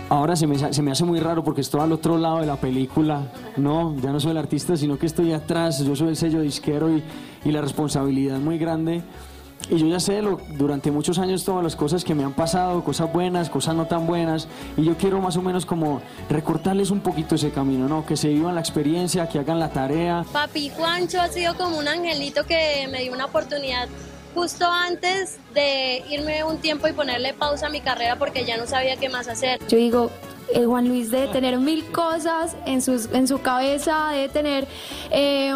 Ahora 0.08 0.34
se 0.34 0.46
me, 0.46 0.72
se 0.72 0.80
me 0.80 0.92
hace 0.92 1.04
muy 1.04 1.20
raro 1.20 1.44
porque 1.44 1.60
estoy 1.60 1.82
al 1.82 1.92
otro 1.92 2.16
lado 2.16 2.40
de 2.40 2.46
la 2.46 2.56
película. 2.56 3.30
No, 3.58 3.94
ya 4.00 4.12
no 4.12 4.18
soy 4.18 4.30
el 4.30 4.38
artista, 4.38 4.74
sino 4.78 4.98
que 4.98 5.04
estoy 5.04 5.34
atrás. 5.34 5.84
Yo 5.84 5.94
soy 5.94 6.08
el 6.08 6.16
sello 6.16 6.40
disquero 6.40 6.90
y, 6.96 7.04
y 7.44 7.52
la 7.52 7.60
responsabilidad 7.60 8.38
es 8.38 8.42
muy 8.42 8.56
grande. 8.56 9.02
Y 9.70 9.78
yo 9.78 9.86
ya 9.86 10.00
sé 10.00 10.20
lo, 10.20 10.40
durante 10.48 10.90
muchos 10.90 11.18
años 11.18 11.44
todas 11.44 11.62
las 11.62 11.76
cosas 11.76 12.04
que 12.04 12.14
me 12.14 12.24
han 12.24 12.32
pasado, 12.32 12.82
cosas 12.82 13.12
buenas, 13.12 13.48
cosas 13.48 13.76
no 13.76 13.86
tan 13.86 14.06
buenas. 14.06 14.48
Y 14.76 14.84
yo 14.84 14.96
quiero 14.96 15.20
más 15.20 15.36
o 15.36 15.42
menos 15.42 15.64
como 15.64 16.02
recortarles 16.28 16.90
un 16.90 17.00
poquito 17.00 17.36
ese 17.36 17.50
camino, 17.50 17.88
¿no? 17.88 18.04
Que 18.04 18.16
se 18.16 18.28
vivan 18.28 18.56
la 18.56 18.60
experiencia, 18.60 19.28
que 19.28 19.38
hagan 19.38 19.60
la 19.60 19.70
tarea. 19.70 20.24
Papi 20.32 20.70
Juancho 20.70 21.20
ha 21.20 21.28
sido 21.28 21.54
como 21.54 21.78
un 21.78 21.86
angelito 21.86 22.44
que 22.44 22.88
me 22.90 23.02
dio 23.02 23.12
una 23.12 23.26
oportunidad 23.26 23.88
justo 24.34 24.66
antes 24.66 25.38
de 25.54 26.02
irme 26.10 26.44
un 26.44 26.58
tiempo 26.58 26.88
y 26.88 26.92
ponerle 26.92 27.34
pausa 27.34 27.66
a 27.66 27.70
mi 27.70 27.80
carrera 27.80 28.16
porque 28.16 28.44
ya 28.44 28.56
no 28.56 28.66
sabía 28.66 28.96
qué 28.96 29.08
más 29.08 29.28
hacer. 29.28 29.60
Yo 29.68 29.76
digo, 29.76 30.10
eh, 30.52 30.64
Juan 30.64 30.88
Luis 30.88 31.10
debe 31.10 31.28
tener 31.28 31.58
mil 31.58 31.84
cosas 31.92 32.56
en, 32.66 32.82
sus, 32.82 33.06
en 33.12 33.28
su 33.28 33.40
cabeza, 33.40 34.10
debe 34.10 34.28
tener, 34.28 34.66
eh, 35.10 35.52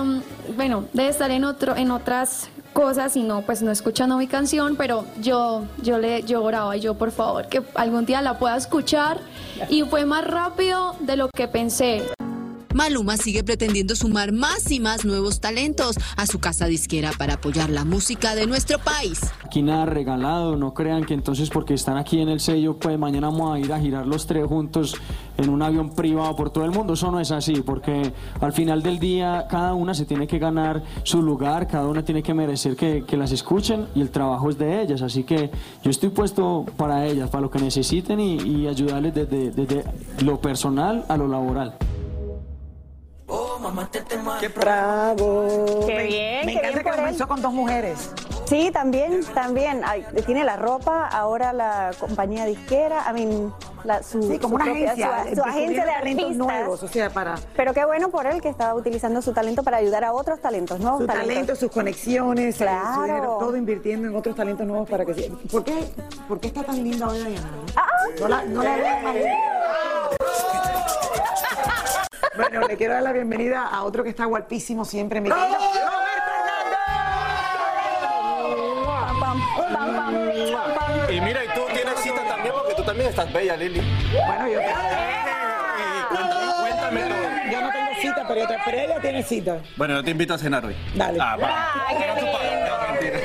bueno, 0.57 0.85
debe 0.93 1.09
estar 1.09 1.31
en, 1.31 1.45
otro, 1.45 1.77
en 1.77 1.91
otras 1.91 2.49
cosas 2.75 3.17
y 3.17 3.23
no, 3.23 3.41
pues 3.41 3.63
no 3.63 3.71
escuchando 3.71 4.19
mi 4.19 4.27
canción, 4.27 4.77
pero 4.77 5.07
yo, 5.23 5.65
yo 5.83 5.97
le 5.97 6.23
yo 6.25 6.43
oraba, 6.43 6.77
yo 6.77 6.95
por 6.95 7.11
favor, 7.11 7.49
que 7.49 7.63
algún 7.75 8.05
día 8.05 8.21
la 8.21 8.39
pueda 8.39 8.57
escuchar 8.57 9.19
y 9.71 9.83
fue 9.85 10.05
más 10.05 10.27
rápido 10.27 10.95
de 11.01 11.17
lo 11.17 11.31
que 11.35 11.49
pensé. 11.49 12.03
Maluma 12.75 13.17
sigue 13.17 13.45
pretendiendo 13.45 13.95
sumar 13.95 14.33
más 14.33 14.73
y 14.73 14.81
más 14.81 15.05
nuevos 15.05 15.39
talentos 15.39 15.97
a 16.17 16.27
su 16.27 16.41
casa 16.41 16.67
disquera 16.67 17.13
para 17.17 17.35
apoyar 17.35 17.71
la 17.71 17.85
música 17.85 18.35
de 18.35 18.49
nuestro 18.49 18.81
país. 18.81 19.21
Aquí 19.45 19.63
nada 19.63 19.87
regalado, 19.87 20.57
no 20.57 20.75
crean 20.75 21.05
que 21.05 21.15
entonces 21.15 21.51
porque 21.51 21.75
están 21.75 21.97
aquí 21.97 22.21
en 22.21 22.29
el 22.29 22.41
sello, 22.41 22.77
pues 22.77 22.99
mañana 22.99 23.29
vamos 23.29 23.55
a 23.55 23.61
ir 23.61 23.73
a 23.73 23.79
girar 23.79 24.09
los 24.09 24.27
tres 24.27 24.49
juntos 24.49 24.97
en 25.37 25.51
un 25.51 25.63
avión 25.63 25.95
privado 25.95 26.35
por 26.35 26.51
todo 26.51 26.65
el 26.65 26.73
mundo. 26.73 26.95
Eso 26.95 27.13
no 27.13 27.21
es 27.21 27.31
así, 27.31 27.63
porque 27.65 28.13
al 28.41 28.53
final 28.53 28.83
del 28.83 28.99
día 28.99 29.47
cada 29.49 29.75
una 29.75 29.95
se 29.95 30.05
tiene 30.05 30.27
que 30.27 30.41
ganar 30.41 30.83
su 31.05 31.23
lugar, 31.23 31.69
cada 31.69 31.87
una 31.87 32.05
tiene 32.05 32.25
que 32.25 32.35
merecer 32.35 32.75
que, 32.75 33.05
las 33.15 33.31
escuchen 33.31 33.87
y 33.95 34.01
el 34.01 34.11
trabajo 34.11 34.51
es 34.51 34.59
de 34.59 34.83
ellas. 34.83 35.01
Así 35.01 35.23
que 35.23 35.53
yo 35.85 35.91
estoy 35.93 36.09
puesto 36.09 36.67
para 36.77 37.07
ellas, 37.07 37.31
para 37.31 37.43
lo 37.43 37.51
que 37.53 37.61
necesiten 37.61 38.19
y, 38.19 38.39
y 38.43 38.67
ayudarles 38.67 39.15
desde, 39.15 39.53
desde 39.53 39.85
lo 40.25 40.41
personal 40.41 41.05
a 41.09 41.17
lo 41.17 41.29
laboral. 41.29 41.79
¡Qué 44.41 44.49
bravo! 44.49 45.85
Qué 45.87 46.03
bien, 46.05 46.47
Me 46.47 46.53
qué 46.53 46.59
encanta 46.59 46.69
bien 46.69 46.79
que 46.79 46.85
por 46.85 46.93
él. 46.93 46.97
comenzó 47.01 47.29
con 47.29 47.43
dos 47.43 47.53
mujeres. 47.53 48.11
Sí, 48.47 48.71
también, 48.73 49.25
también. 49.35 49.83
Ay, 49.85 50.05
tiene 50.27 50.45
la 50.45 50.57
ropa, 50.57 51.07
ahora 51.09 51.53
la 51.53 51.91
compañía 51.99 52.45
disquera, 52.45 53.05
I 53.11 53.15
mean, 53.15 53.55
la, 53.85 54.03
su, 54.03 54.23
Sí, 54.23 54.39
como 54.39 54.51
su 54.51 54.55
una 54.57 54.65
propia- 54.67 54.93
agencia. 54.93 55.35
su, 55.35 55.43
agencia 55.43 55.85
de 55.85 55.91
talentos 55.93 56.25
artistas. 56.25 56.37
nuevos, 56.37 56.83
o 56.83 56.89
sea, 56.89 57.11
para 57.11 57.35
Pero 57.57 57.73
qué 57.75 57.85
bueno 57.87 58.11
por 58.11 58.27
él 58.27 58.41
que 58.43 58.49
está 58.51 58.75
utilizando 58.75 59.23
su 59.23 59.33
talento 59.33 59.63
para 59.63 59.79
ayudar 59.79 60.05
a 60.05 60.13
otros 60.13 60.41
talentos, 60.41 60.79
nuevos 60.79 61.01
su 61.01 61.07
talentos. 61.07 61.29
talento, 61.35 61.57
sus 61.57 61.71
conexiones, 61.71 62.57
Claro. 62.57 62.95
su 62.95 63.03
dinero, 63.03 63.37
todo 63.41 63.57
invirtiendo 63.57 64.09
en 64.09 64.15
otros 64.17 64.37
talentos 64.37 64.67
nuevos 64.67 64.89
para 64.89 65.05
que... 65.07 65.13
¿Por 65.51 65.65
qué, 65.65 65.75
por 66.29 66.39
qué 66.39 66.49
está 66.49 66.63
tan 66.63 66.83
linda 66.85 67.09
hoy 67.09 67.19
Diana? 67.19 67.51
No 68.21 68.29
la, 68.29 68.45
no 68.45 68.63
la 68.63 68.77
más 69.03 69.15
linda. 69.15 69.35
Bueno, 72.37 72.67
le 72.67 72.77
quiero 72.77 72.95
dar 72.95 73.03
la 73.03 73.13
bienvenida 73.13 73.67
a 73.67 73.83
otro 73.85 74.03
que 74.03 74.11
está 74.11 74.25
guapísimo 74.25 74.85
siempre, 74.85 75.21
mi 75.21 75.29
querido 75.31 75.57
Y 81.11 81.21
mira, 81.21 81.45
y 81.45 81.49
tú 81.49 81.61
tienes 81.73 81.95
cita 82.01 82.23
también 82.29 82.55
porque 82.55 82.75
tú 82.75 82.83
también 82.83 83.09
estás 83.11 83.33
bella, 83.33 83.57
Lili. 83.57 83.81
Bueno, 84.27 84.49
yo 84.49 84.61
Cuéntame 86.61 87.01
todo. 87.03 87.53
Yo 87.53 87.61
no 87.61 87.71
tengo 87.71 87.91
cita, 88.01 88.25
pero, 88.27 88.41
yo 88.41 88.47
te- 88.49 88.57
pero 88.65 88.79
ella 88.79 89.01
tiene 89.01 89.23
cita. 89.23 89.59
Bueno, 89.77 89.95
yo 89.95 90.05
te 90.05 90.11
invito 90.11 90.35
a 90.35 90.39
cenar 90.39 90.65
hoy. 90.65 90.75
Dale. 90.95 91.19
Ah, 91.21 91.37
va. 91.37 91.75
No, 92.69 92.93
mentira. 92.93 93.19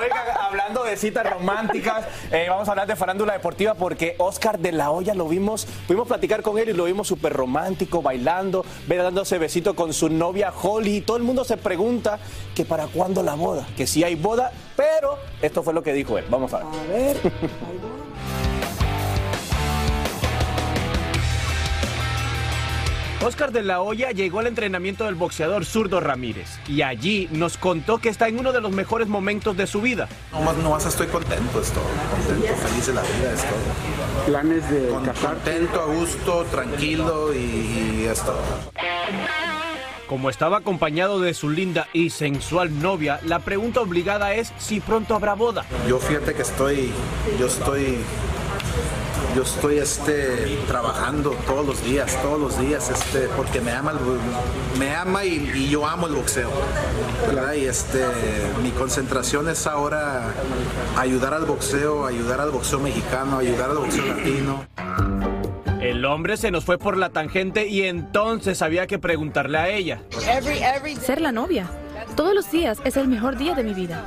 Oigan, 0.00 0.26
hablando 0.40 0.84
de 0.84 0.96
citas 0.96 1.28
románticas, 1.28 2.04
eh, 2.30 2.46
vamos 2.48 2.68
a 2.68 2.72
hablar 2.72 2.86
de 2.86 2.96
farándula 2.96 3.32
deportiva 3.32 3.74
porque 3.74 4.16
Oscar 4.18 4.58
de 4.58 4.72
la 4.72 4.90
Hoya 4.90 5.14
lo 5.14 5.28
vimos, 5.28 5.66
pudimos 5.86 6.08
platicar 6.08 6.42
con 6.42 6.58
él 6.58 6.70
y 6.70 6.72
lo 6.72 6.84
vimos 6.84 7.08
súper 7.08 7.32
romántico, 7.32 8.02
bailando, 8.02 8.64
dándose 8.88 9.38
besito 9.38 9.74
con 9.74 9.92
su 9.92 10.08
novia 10.08 10.52
Holly. 10.62 10.96
Y 10.96 11.00
todo 11.00 11.16
el 11.16 11.22
mundo 11.22 11.44
se 11.44 11.56
pregunta 11.56 12.18
que 12.54 12.64
para 12.64 12.86
cuándo 12.86 13.22
la 13.22 13.34
boda, 13.34 13.66
que 13.76 13.86
si 13.86 14.04
hay 14.04 14.14
boda, 14.14 14.52
pero 14.76 15.18
esto 15.42 15.62
fue 15.62 15.74
lo 15.74 15.82
que 15.82 15.92
dijo 15.92 16.18
él. 16.18 16.24
Vamos 16.28 16.52
a 16.54 16.58
ver. 16.58 16.66
A 16.66 16.82
ver. 16.92 17.16
Oscar 23.24 23.52
de 23.52 23.62
la 23.62 23.80
Hoya 23.80 24.10
llegó 24.10 24.40
al 24.40 24.48
entrenamiento 24.48 25.04
del 25.04 25.14
boxeador 25.14 25.64
Zurdo 25.64 25.98
Ramírez 25.98 26.58
y 26.68 26.82
allí 26.82 27.26
nos 27.32 27.56
contó 27.56 27.96
que 27.96 28.10
está 28.10 28.28
en 28.28 28.38
uno 28.38 28.52
de 28.52 28.60
los 28.60 28.70
mejores 28.70 29.08
momentos 29.08 29.56
de 29.56 29.66
su 29.66 29.80
vida. 29.80 30.08
No 30.30 30.42
más, 30.42 30.56
no 30.58 30.70
más 30.70 30.84
estoy 30.84 31.06
contento, 31.06 31.62
es 31.62 31.70
todo. 31.70 31.84
Contento, 32.10 32.54
feliz 32.56 32.86
de 32.86 32.92
la 32.92 33.00
vida, 33.00 33.32
es 33.32 33.40
todo. 33.40 34.26
¿Planes 34.26 34.70
de 34.70 34.88
Contento, 34.88 35.80
a 35.80 35.86
gusto, 35.86 36.44
tranquilo 36.50 37.32
y, 37.32 38.02
y 38.02 38.08
es 38.10 38.20
todo. 38.20 38.42
Como 40.06 40.28
estaba 40.28 40.58
acompañado 40.58 41.18
de 41.18 41.32
su 41.32 41.48
linda 41.48 41.88
y 41.94 42.10
sensual 42.10 42.78
novia, 42.82 43.20
la 43.24 43.38
pregunta 43.38 43.80
obligada 43.80 44.34
es 44.34 44.52
si 44.58 44.80
pronto 44.80 45.14
habrá 45.14 45.32
boda. 45.32 45.64
Yo 45.88 45.98
fíjate 45.98 46.34
que 46.34 46.42
estoy, 46.42 46.92
yo 47.38 47.46
estoy, 47.46 47.96
yo 49.34 49.42
estoy 49.42 49.78
este, 49.78 50.58
trabajando 50.68 51.30
todos 51.46 51.66
los 51.66 51.84
días, 51.84 52.16
todos 52.22 52.40
los 52.40 52.58
días, 52.58 52.88
este, 52.90 53.28
porque 53.36 53.60
me 53.60 53.72
ama, 53.72 53.92
el- 53.92 54.78
me 54.78 54.94
ama 54.94 55.24
y, 55.24 55.50
y 55.54 55.68
yo 55.70 55.86
amo 55.86 56.06
el 56.06 56.14
boxeo, 56.14 56.50
¿verdad? 57.26 57.54
Y 57.54 57.64
este, 57.66 58.04
mi 58.62 58.70
concentración 58.70 59.48
es 59.48 59.66
ahora 59.66 60.32
ayudar 60.96 61.34
al 61.34 61.44
boxeo, 61.46 62.06
ayudar 62.06 62.40
al 62.40 62.50
boxeo 62.50 62.78
mexicano, 62.78 63.38
ayudar 63.38 63.70
al 63.70 63.78
boxeo 63.78 64.04
latino. 64.06 64.64
El 65.80 66.04
hombre 66.06 66.36
se 66.36 66.50
nos 66.50 66.64
fue 66.64 66.78
por 66.78 66.96
la 66.96 67.10
tangente 67.10 67.66
y 67.66 67.82
entonces 67.82 68.62
había 68.62 68.86
que 68.86 68.98
preguntarle 68.98 69.58
a 69.58 69.68
ella. 69.68 70.00
Ser 71.00 71.20
la 71.20 71.30
novia. 71.32 71.68
Todos 72.16 72.34
los 72.34 72.50
días 72.50 72.78
es 72.84 72.96
el 72.96 73.08
mejor 73.08 73.36
día 73.36 73.54
de 73.54 73.64
mi 73.64 73.74
vida. 73.74 74.02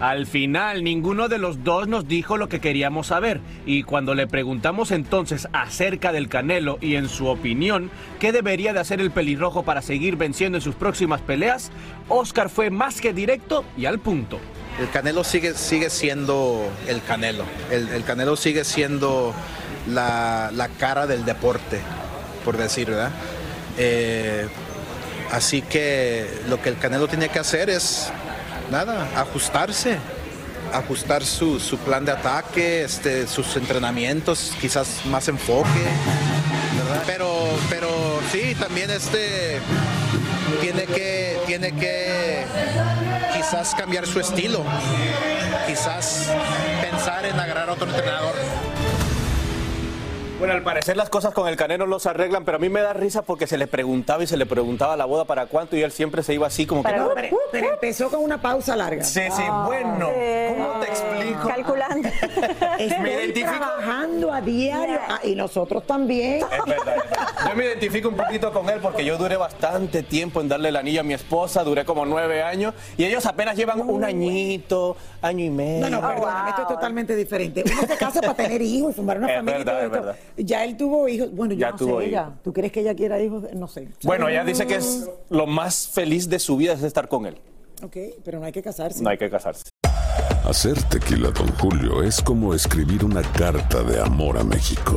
Al 0.00 0.26
final, 0.26 0.84
ninguno 0.84 1.28
de 1.28 1.38
los 1.38 1.64
dos 1.64 1.88
nos 1.88 2.06
dijo 2.06 2.36
lo 2.36 2.48
que 2.48 2.60
queríamos 2.60 3.06
saber. 3.06 3.40
Y 3.64 3.82
cuando 3.82 4.14
le 4.14 4.26
preguntamos 4.26 4.90
entonces 4.90 5.48
acerca 5.52 6.12
del 6.12 6.28
Canelo 6.28 6.78
y 6.82 6.96
en 6.96 7.08
su 7.08 7.28
opinión, 7.28 7.90
qué 8.20 8.30
debería 8.30 8.74
de 8.74 8.80
hacer 8.80 9.00
el 9.00 9.10
pelirrojo 9.10 9.62
para 9.62 9.80
seguir 9.80 10.16
venciendo 10.16 10.58
en 10.58 10.62
sus 10.62 10.74
próximas 10.74 11.22
peleas, 11.22 11.70
Oscar 12.08 12.50
fue 12.50 12.70
más 12.70 13.00
que 13.00 13.14
directo 13.14 13.64
y 13.78 13.86
al 13.86 13.98
punto. 13.98 14.38
El 14.78 14.90
Canelo 14.90 15.24
sigue, 15.24 15.54
sigue 15.54 15.88
siendo 15.88 16.70
el 16.86 17.02
Canelo. 17.02 17.44
El, 17.70 17.88
el 17.88 18.04
Canelo 18.04 18.36
sigue 18.36 18.64
siendo 18.64 19.32
la, 19.88 20.50
la 20.52 20.68
cara 20.68 21.06
del 21.06 21.24
deporte, 21.24 21.80
por 22.44 22.58
decir, 22.58 22.90
¿verdad? 22.90 23.12
Eh, 23.78 24.46
así 25.32 25.62
que 25.62 26.28
lo 26.48 26.60
que 26.60 26.68
el 26.68 26.78
Canelo 26.78 27.08
tiene 27.08 27.30
que 27.30 27.38
hacer 27.38 27.70
es, 27.70 28.12
nada, 28.70 29.08
ajustarse. 29.16 29.98
Ajustar 30.72 31.24
su, 31.24 31.60
su 31.60 31.78
plan 31.78 32.04
de 32.04 32.12
ataque, 32.12 32.82
este, 32.82 33.28
sus 33.28 33.56
entrenamientos, 33.56 34.52
quizás 34.60 35.06
más 35.06 35.28
enfoque. 35.28 35.68
Pero, 37.06 37.30
pero 37.70 37.88
sí, 38.32 38.54
también 38.56 38.90
este 38.90 39.60
tiene 40.60 40.84
que, 40.86 41.38
tiene 41.46 41.72
que 41.72 42.44
quizás 43.32 43.74
cambiar 43.74 44.06
su 44.06 44.18
estilo, 44.18 44.64
quizás 45.66 46.28
pensar 46.80 47.26
en 47.26 47.38
agarrar 47.38 47.70
otro 47.70 47.88
entrenador. 47.88 48.34
Bueno, 50.38 50.52
al 50.52 50.62
parecer 50.62 50.98
las 50.98 51.08
cosas 51.08 51.32
con 51.32 51.48
el 51.48 51.56
Canelo 51.56 51.86
no 51.86 51.98
se 51.98 52.10
arreglan, 52.10 52.44
pero 52.44 52.56
a 52.58 52.60
mí 52.60 52.68
me 52.68 52.82
da 52.82 52.92
risa 52.92 53.22
porque 53.22 53.46
se 53.46 53.56
le 53.56 53.66
preguntaba 53.66 54.22
y 54.22 54.26
se 54.26 54.36
le 54.36 54.44
preguntaba 54.44 54.94
la 54.94 55.06
boda 55.06 55.24
para 55.24 55.46
cuánto 55.46 55.76
y 55.76 55.82
él 55.82 55.90
siempre 55.92 56.22
se 56.22 56.34
iba 56.34 56.46
así 56.46 56.66
como 56.66 56.82
que... 56.82 56.90
Pero, 56.90 57.12
pero- 57.14 57.36
pero 57.50 57.72
empezó 57.72 58.10
con 58.10 58.22
una 58.22 58.40
pausa 58.40 58.76
larga. 58.76 59.02
Sí, 59.02 59.22
sí, 59.34 59.42
bueno, 59.64 60.10
¿cómo 60.10 60.80
te 60.80 60.86
explico? 60.88 61.48
Calculando. 61.48 62.08
Estoy 62.78 63.08
identifico. 63.10 63.48
trabajando 63.50 64.30
a 64.32 64.40
diario 64.42 64.98
ah, 65.08 65.20
y 65.22 65.34
nosotros 65.34 65.86
también. 65.86 66.42
Es 66.42 66.64
verdad, 66.66 66.76
es 66.78 66.84
verdad. 66.84 67.15
Yo 67.48 67.54
me 67.56 67.64
identifico 67.64 68.08
un 68.08 68.16
poquito 68.16 68.52
con 68.52 68.68
él 68.70 68.80
porque 68.80 69.04
yo 69.04 69.16
duré 69.18 69.36
bastante 69.36 70.02
tiempo 70.02 70.40
en 70.40 70.48
darle 70.48 70.68
el 70.70 70.76
anillo 70.76 71.00
a 71.00 71.04
mi 71.04 71.14
esposa, 71.14 71.62
duré 71.64 71.84
como 71.84 72.04
nueve 72.06 72.42
años 72.42 72.74
y 72.96 73.04
ellos 73.04 73.24
apenas 73.26 73.56
llevan 73.56 73.80
un 73.88 74.04
añito, 74.04 74.96
año 75.22 75.44
y 75.44 75.50
medio. 75.50 75.88
No, 75.90 76.00
no, 76.00 76.08
perdóname, 76.08 76.50
esto 76.50 76.62
es 76.62 76.68
totalmente 76.68 77.14
diferente. 77.16 77.64
Uno 77.70 77.86
se 77.86 77.96
casa 77.96 78.20
para 78.20 78.34
tener 78.34 78.60
hijos 78.62 78.92
y 78.92 78.94
formar 78.94 79.18
una 79.18 79.28
Es 79.28 79.36
familia 79.36 79.58
verdad, 79.58 79.72
y 79.74 79.84
es 79.84 79.90
todo 79.90 80.00
verdad. 80.00 80.16
esto. 80.28 80.42
Ya 80.42 80.64
él 80.64 80.76
tuvo 80.76 81.08
hijos. 81.08 81.32
Bueno, 81.34 81.54
yo 81.54 81.60
Ya 81.60 81.70
no 81.72 81.76
tuvo 81.76 82.00
sé 82.00 82.06
ella. 82.06 82.22
hijos. 82.22 82.34
¿Tú 82.42 82.52
crees 82.52 82.72
que 82.72 82.80
ella 82.80 82.94
quiera 82.94 83.20
hijos? 83.20 83.44
No 83.54 83.68
sé. 83.68 83.88
Bueno, 84.02 84.28
ella 84.28 84.44
dice 84.44 84.66
que 84.66 84.76
es 84.76 85.08
lo 85.28 85.46
más 85.46 85.88
feliz 85.88 86.28
de 86.28 86.38
su 86.38 86.56
vida 86.56 86.72
es 86.72 86.82
estar 86.82 87.08
con 87.08 87.26
él. 87.26 87.36
Ok, 87.82 87.96
pero 88.24 88.38
no 88.40 88.46
hay 88.46 88.52
que 88.52 88.62
casarse. 88.62 89.02
No 89.02 89.10
hay 89.10 89.18
que 89.18 89.28
casarse. 89.30 89.64
Hacer 90.48 90.80
tequila, 90.84 91.30
Don 91.30 91.48
Julio, 91.58 92.02
es 92.02 92.22
como 92.22 92.54
escribir 92.54 93.04
una 93.04 93.20
carta 93.22 93.82
de 93.82 94.00
amor 94.00 94.38
a 94.38 94.44
México. 94.44 94.96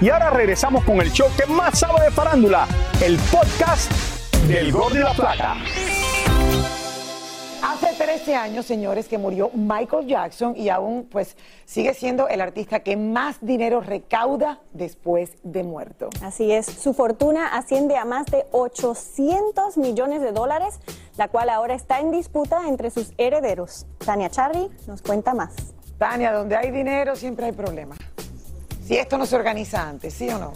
Y 0.00 0.08
ahora 0.10 0.30
regresamos 0.30 0.84
con 0.84 1.00
el 1.00 1.12
show 1.12 1.28
que 1.36 1.46
más 1.46 1.78
sabe 1.78 2.04
de 2.04 2.10
farándula, 2.10 2.66
el 3.02 3.16
podcast 3.30 3.90
del 4.48 4.72
Gol 4.72 4.94
de 4.94 5.00
la 5.00 5.12
Plata. 5.12 5.56
Hace 7.62 7.94
13 7.94 8.34
años, 8.34 8.66
señores, 8.66 9.06
que 9.06 9.18
murió 9.18 9.50
Michael 9.54 10.08
Jackson 10.08 10.54
y 10.56 10.68
aún 10.68 11.08
pues 11.08 11.36
sigue 11.64 11.94
siendo 11.94 12.26
el 12.26 12.40
artista 12.40 12.80
que 12.80 12.96
más 12.96 13.36
dinero 13.40 13.80
recauda 13.80 14.58
después 14.72 15.34
de 15.44 15.62
muerto. 15.62 16.10
Así 16.22 16.50
es, 16.50 16.66
su 16.66 16.92
fortuna 16.92 17.56
asciende 17.56 17.96
a 17.96 18.04
más 18.04 18.26
de 18.26 18.44
800 18.50 19.76
millones 19.78 20.22
de 20.22 20.32
dólares, 20.32 20.80
la 21.16 21.28
cual 21.28 21.50
ahora 21.50 21.74
está 21.74 22.00
en 22.00 22.10
disputa 22.10 22.68
entre 22.68 22.90
sus 22.90 23.12
herederos. 23.16 23.86
Tania 24.04 24.28
Charry 24.28 24.68
nos 24.88 25.00
cuenta 25.00 25.32
más. 25.32 25.54
Tania, 25.98 26.32
donde 26.32 26.56
hay 26.56 26.72
dinero 26.72 27.14
siempre 27.14 27.46
hay 27.46 27.52
problemas. 27.52 27.96
Si 28.86 28.96
esto 28.96 29.16
no 29.16 29.26
se 29.26 29.36
organiza 29.36 29.88
antes, 29.88 30.14
¿sí 30.14 30.28
o 30.28 30.38
no? 30.38 30.52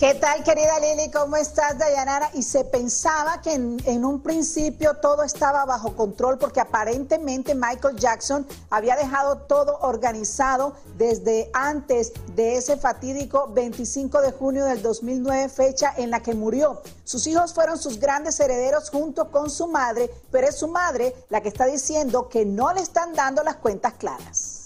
¿Qué 0.00 0.14
tal, 0.14 0.42
querida 0.42 0.80
Lili? 0.80 1.10
¿Cómo 1.10 1.36
estás, 1.36 1.76
Dayanara? 1.76 2.30
Y 2.32 2.42
se 2.42 2.64
pensaba 2.64 3.42
que 3.42 3.52
en, 3.52 3.76
en, 3.84 4.02
un 4.06 4.22
principio 4.22 4.94
todo 4.94 5.22
estaba 5.22 5.66
bajo 5.66 5.94
control 5.94 6.38
porque 6.38 6.58
aparentemente 6.58 7.54
Michael 7.54 7.96
Jackson 7.96 8.46
había 8.70 8.96
dejado 8.96 9.42
todo 9.42 9.78
organizado 9.82 10.72
desde 10.96 11.50
antes 11.52 12.14
de 12.34 12.56
ese 12.56 12.78
fatídico 12.78 13.48
25 13.52 14.22
de 14.22 14.32
junio 14.32 14.64
del 14.64 14.80
2009, 14.80 15.50
fecha 15.50 15.92
en 15.98 16.08
la 16.08 16.22
que 16.22 16.32
murió. 16.32 16.80
Sus 17.04 17.26
hijos 17.26 17.52
fueron 17.52 17.76
sus 17.76 18.00
grandes 18.00 18.40
herederos 18.40 18.88
junto 18.88 19.30
con 19.30 19.50
su 19.50 19.66
madre, 19.66 20.10
pero 20.30 20.48
es 20.48 20.56
su 20.56 20.68
madre 20.68 21.14
la 21.28 21.42
que 21.42 21.50
está 21.50 21.66
diciendo 21.66 22.30
que 22.30 22.46
no 22.46 22.72
le 22.72 22.80
están 22.80 23.12
dando 23.12 23.42
las 23.42 23.56
cuentas 23.56 23.92
claras. 23.98 24.59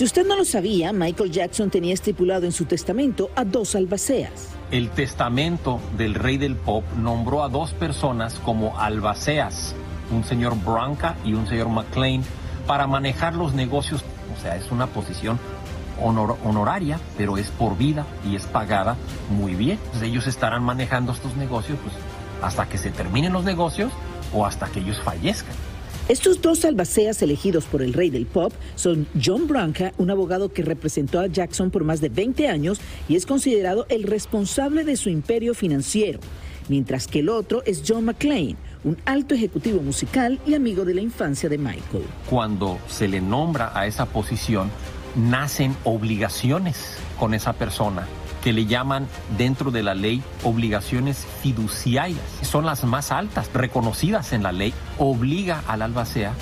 Si 0.00 0.04
usted 0.04 0.26
no 0.26 0.34
lo 0.34 0.46
sabía, 0.46 0.94
Michael 0.94 1.30
Jackson 1.30 1.68
tenía 1.68 1.92
estipulado 1.92 2.46
en 2.46 2.52
su 2.52 2.64
testamento 2.64 3.28
a 3.36 3.44
dos 3.44 3.74
albaceas. 3.74 4.48
El 4.70 4.88
testamento 4.88 5.78
del 5.98 6.14
rey 6.14 6.38
del 6.38 6.56
pop 6.56 6.84
nombró 6.96 7.44
a 7.44 7.50
dos 7.50 7.74
personas 7.74 8.40
como 8.42 8.78
albaceas, 8.80 9.74
un 10.10 10.24
señor 10.24 10.56
Branca 10.64 11.16
y 11.22 11.34
un 11.34 11.46
señor 11.46 11.68
McLean, 11.68 12.22
para 12.66 12.86
manejar 12.86 13.34
los 13.34 13.52
negocios. 13.52 14.02
O 14.34 14.40
sea, 14.40 14.56
es 14.56 14.70
una 14.70 14.86
posición 14.86 15.38
honor 16.02 16.38
honoraria, 16.46 16.98
pero 17.18 17.36
es 17.36 17.50
por 17.50 17.76
vida 17.76 18.06
y 18.26 18.36
es 18.36 18.46
pagada 18.46 18.96
muy 19.28 19.54
bien. 19.54 19.78
Entonces, 19.84 20.08
ellos 20.08 20.26
estarán 20.26 20.62
manejando 20.62 21.12
estos 21.12 21.36
negocios 21.36 21.78
pues, 21.82 21.94
hasta 22.40 22.66
que 22.70 22.78
se 22.78 22.90
terminen 22.90 23.34
los 23.34 23.44
negocios 23.44 23.92
o 24.32 24.46
hasta 24.46 24.66
que 24.68 24.80
ellos 24.80 24.98
fallezcan. 25.04 25.69
Estos 26.08 26.42
dos 26.42 26.64
albaceas 26.64 27.22
elegidos 27.22 27.64
por 27.64 27.82
el 27.82 27.92
rey 27.92 28.10
del 28.10 28.26
pop 28.26 28.52
son 28.74 29.06
John 29.22 29.46
Branca, 29.46 29.92
un 29.96 30.10
abogado 30.10 30.52
que 30.52 30.62
representó 30.62 31.20
a 31.20 31.28
Jackson 31.28 31.70
por 31.70 31.84
más 31.84 32.00
de 32.00 32.08
20 32.08 32.48
años 32.48 32.80
y 33.08 33.16
es 33.16 33.26
considerado 33.26 33.86
el 33.88 34.02
responsable 34.02 34.84
de 34.84 34.96
su 34.96 35.08
imperio 35.08 35.54
financiero, 35.54 36.18
mientras 36.68 37.06
que 37.06 37.20
el 37.20 37.28
otro 37.28 37.62
es 37.64 37.84
John 37.86 38.06
McClane, 38.06 38.56
un 38.82 38.96
alto 39.04 39.34
ejecutivo 39.34 39.82
musical 39.82 40.40
y 40.46 40.54
amigo 40.54 40.84
de 40.84 40.94
la 40.94 41.00
infancia 41.00 41.48
de 41.48 41.58
Michael. 41.58 42.04
Cuando 42.28 42.78
se 42.88 43.06
le 43.06 43.20
nombra 43.20 43.70
a 43.78 43.86
esa 43.86 44.06
posición, 44.06 44.70
nacen 45.14 45.76
obligaciones 45.84 46.96
con 47.18 47.34
esa 47.34 47.52
persona 47.52 48.06
que 48.42 48.52
le 48.52 48.66
llaman 48.66 49.06
dentro 49.36 49.70
de 49.70 49.82
la 49.82 49.94
ley 49.94 50.22
obligaciones 50.44 51.26
fiduciarias. 51.42 52.20
Son 52.42 52.66
las 52.66 52.84
más 52.84 53.12
altas, 53.12 53.50
reconocidas 53.52 54.32
en 54.32 54.42
la 54.42 54.52
ley. 54.52 54.74
Obliga 54.98 55.62
al 55.66 55.82
albacea 55.82 56.32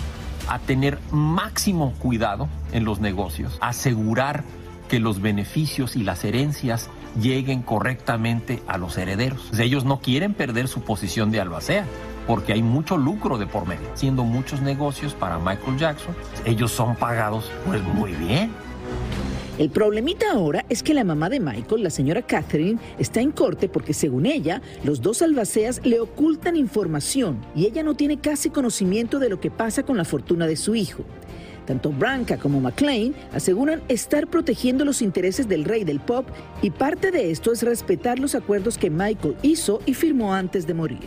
a 0.48 0.58
tener 0.58 0.98
máximo 1.10 1.92
cuidado 1.98 2.48
en 2.72 2.84
los 2.84 3.00
negocios, 3.00 3.58
asegurar 3.61 4.44
que 4.88 4.98
los 4.98 5.20
beneficios 5.20 5.96
y 5.96 6.02
las 6.02 6.24
herencias 6.24 6.88
lleguen 7.20 7.62
correctamente 7.62 8.62
a 8.66 8.78
los 8.78 8.96
herederos. 8.96 9.50
Ellos 9.58 9.84
no 9.84 10.00
quieren 10.00 10.34
perder 10.34 10.68
su 10.68 10.80
posición 10.80 11.30
de 11.30 11.40
albacea 11.40 11.84
porque 12.26 12.52
hay 12.52 12.62
mucho 12.62 12.96
lucro 12.96 13.38
de 13.38 13.46
por 13.46 13.66
medio. 13.66 13.92
Haciendo 13.92 14.24
muchos 14.24 14.61
negocios 14.61 15.14
para 15.14 15.38
Michael 15.38 15.78
Jackson, 15.78 16.14
ellos 16.44 16.70
son 16.70 16.96
pagados 16.96 17.50
pues 17.66 17.82
muy 17.82 18.12
bien. 18.12 18.50
El 19.59 19.71
problemita 19.71 20.31
ahora 20.31 20.64
es 20.68 20.85
que 20.85 20.94
la 20.94 21.03
mamá 21.03 21.29
de 21.29 21.40
Michael, 21.40 21.83
la 21.83 21.90
señora 21.90 22.23
Catherine, 22.23 22.79
está 22.97 23.21
en 23.21 23.33
corte 23.33 23.68
porque 23.68 23.92
según 23.92 24.25
ella, 24.25 24.62
los 24.85 25.03
dos 25.03 25.21
albaceas 25.21 25.81
le 25.85 25.99
ocultan 25.99 26.55
información 26.55 27.40
y 27.57 27.66
ella 27.66 27.83
no 27.83 27.94
tiene 27.94 28.21
casi 28.21 28.51
conocimiento 28.51 29.18
de 29.18 29.29
lo 29.29 29.40
que 29.40 29.51
pasa 29.51 29.83
con 29.83 29.97
la 29.97 30.05
fortuna 30.05 30.47
de 30.47 30.55
su 30.55 30.77
hijo. 30.77 31.03
Tanto 31.66 31.90
Branca 31.90 32.38
como 32.38 32.61
McLean 32.61 33.14
aseguran 33.33 33.83
estar 33.88 34.29
protegiendo 34.29 34.85
los 34.85 35.03
intereses 35.03 35.49
del 35.49 35.64
rey 35.64 35.83
del 35.83 35.99
pop 35.99 36.29
y 36.62 36.71
parte 36.71 37.11
de 37.11 37.33
esto 37.33 37.53
es 37.53 37.64
respetar 37.64 38.21
los 38.21 38.37
acuerdos 38.37 38.79
que 38.79 38.90
Michael 38.90 39.37
hizo 39.42 39.81
y 39.87 39.94
firmó 39.94 40.35
antes 40.35 40.68
de 40.68 40.75
morir. 40.75 41.01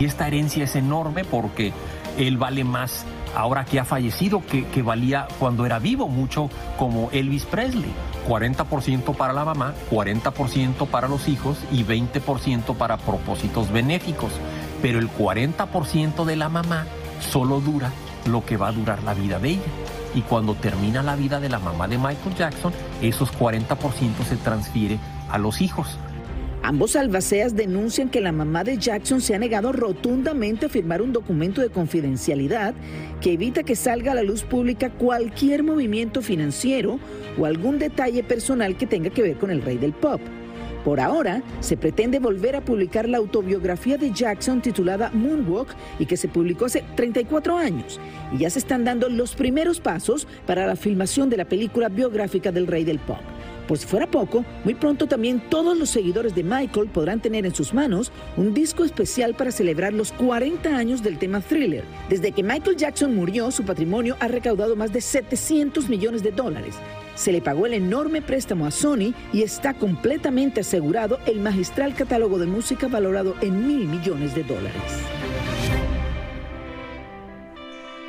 Y 0.00 0.06
esta 0.06 0.26
herencia 0.26 0.64
es 0.64 0.76
enorme 0.76 1.26
porque 1.26 1.74
él 2.16 2.38
vale 2.38 2.64
más 2.64 3.04
ahora 3.34 3.64
que 3.64 3.78
ha 3.80 3.84
fallecido, 3.84 4.42
que, 4.44 4.82
valía 4.82 5.26
cuando 5.38 5.66
era 5.66 5.78
vivo 5.78 6.08
mucho 6.08 6.50
como 6.78 7.10
Elvis 7.12 7.44
Presley. 7.44 7.92
40% 8.28 9.16
para 9.16 9.32
la 9.32 9.44
mamá, 9.44 9.74
40% 9.90 10.86
para 10.86 11.08
los 11.08 11.28
hijos 11.28 11.58
y 11.72 11.84
20% 11.84 12.76
para 12.76 12.96
propósitos 12.98 13.70
benéficos. 13.70 14.30
Pero 14.82 14.98
el 14.98 15.10
40% 15.10 16.24
de 16.24 16.36
la 16.36 16.48
mamá 16.48 16.86
solo 17.20 17.60
dura 17.60 17.90
lo 18.26 18.44
que 18.44 18.56
va 18.56 18.68
a 18.68 18.72
durar 18.72 19.02
la 19.02 19.14
vida 19.14 19.38
de 19.38 19.50
ella. 19.50 19.62
Y 20.14 20.22
cuando 20.22 20.54
termina 20.54 21.02
la 21.02 21.16
vida 21.16 21.40
de 21.40 21.48
la 21.48 21.58
mamá 21.58 21.88
de 21.88 21.98
Michael 21.98 22.34
Jackson, 22.36 22.72
esos 23.02 23.32
40% 23.32 24.24
se 24.28 24.36
transfiere 24.36 24.98
a 25.30 25.38
los 25.38 25.60
hijos. 25.60 25.98
Ambos 26.62 26.96
albaceas 26.96 27.54
denuncian 27.54 28.10
que 28.10 28.20
la 28.20 28.32
mamá 28.32 28.64
de 28.64 28.78
Jackson 28.78 29.20
se 29.20 29.34
ha 29.34 29.38
negado 29.38 29.72
rotundamente 29.72 30.66
a 30.66 30.68
firmar 30.68 31.00
un 31.00 31.12
documento 31.12 31.60
de 31.60 31.70
confidencialidad 31.70 32.74
que 33.20 33.32
evita 33.32 33.62
que 33.62 33.76
salga 33.76 34.12
a 34.12 34.14
la 34.16 34.22
luz 34.22 34.42
pública 34.42 34.90
cualquier 34.90 35.62
movimiento 35.62 36.20
financiero 36.20 36.98
o 37.38 37.46
algún 37.46 37.78
detalle 37.78 38.22
personal 38.24 38.76
que 38.76 38.86
tenga 38.86 39.10
que 39.10 39.22
ver 39.22 39.36
con 39.36 39.50
el 39.50 39.62
rey 39.62 39.78
del 39.78 39.92
pop. 39.92 40.20
Por 40.84 41.00
ahora, 41.00 41.42
se 41.60 41.76
pretende 41.76 42.18
volver 42.18 42.56
a 42.56 42.64
publicar 42.64 43.08
la 43.08 43.18
autobiografía 43.18 43.96
de 43.96 44.12
Jackson 44.12 44.60
titulada 44.60 45.10
Moonwalk 45.12 45.68
y 45.98 46.06
que 46.06 46.16
se 46.16 46.28
publicó 46.28 46.66
hace 46.66 46.84
34 46.96 47.56
años. 47.56 48.00
Y 48.32 48.38
ya 48.38 48.50
se 48.50 48.58
están 48.58 48.84
dando 48.84 49.08
los 49.08 49.34
primeros 49.34 49.80
pasos 49.80 50.26
para 50.46 50.66
la 50.66 50.76
filmación 50.76 51.30
de 51.30 51.36
la 51.36 51.44
película 51.44 51.88
biográfica 51.88 52.52
del 52.52 52.66
rey 52.66 52.84
del 52.84 52.98
pop. 52.98 53.20
Por 53.68 53.76
si 53.76 53.86
fuera 53.86 54.10
poco, 54.10 54.46
muy 54.64 54.74
pronto 54.74 55.06
también 55.06 55.40
todos 55.50 55.76
los 55.76 55.90
seguidores 55.90 56.34
de 56.34 56.42
Michael 56.42 56.88
podrán 56.88 57.20
tener 57.20 57.44
en 57.44 57.54
sus 57.54 57.74
manos 57.74 58.10
un 58.38 58.54
disco 58.54 58.82
especial 58.82 59.34
para 59.34 59.52
celebrar 59.52 59.92
los 59.92 60.10
40 60.12 60.74
años 60.74 61.02
del 61.02 61.18
tema 61.18 61.42
thriller. 61.42 61.84
Desde 62.08 62.32
que 62.32 62.42
Michael 62.42 62.78
Jackson 62.78 63.14
murió, 63.14 63.50
su 63.50 63.64
patrimonio 63.64 64.16
ha 64.20 64.28
recaudado 64.28 64.74
más 64.74 64.90
de 64.90 65.02
700 65.02 65.90
millones 65.90 66.22
de 66.22 66.32
dólares. 66.32 66.76
Se 67.14 67.30
le 67.30 67.42
pagó 67.42 67.66
el 67.66 67.74
enorme 67.74 68.22
préstamo 68.22 68.64
a 68.64 68.70
Sony 68.70 69.12
y 69.34 69.42
está 69.42 69.74
completamente 69.74 70.60
asegurado 70.60 71.18
el 71.26 71.40
magistral 71.40 71.94
catálogo 71.94 72.38
de 72.38 72.46
música 72.46 72.88
valorado 72.88 73.34
en 73.42 73.66
mil 73.66 73.86
millones 73.86 74.34
de 74.34 74.44
dólares. 74.44 74.82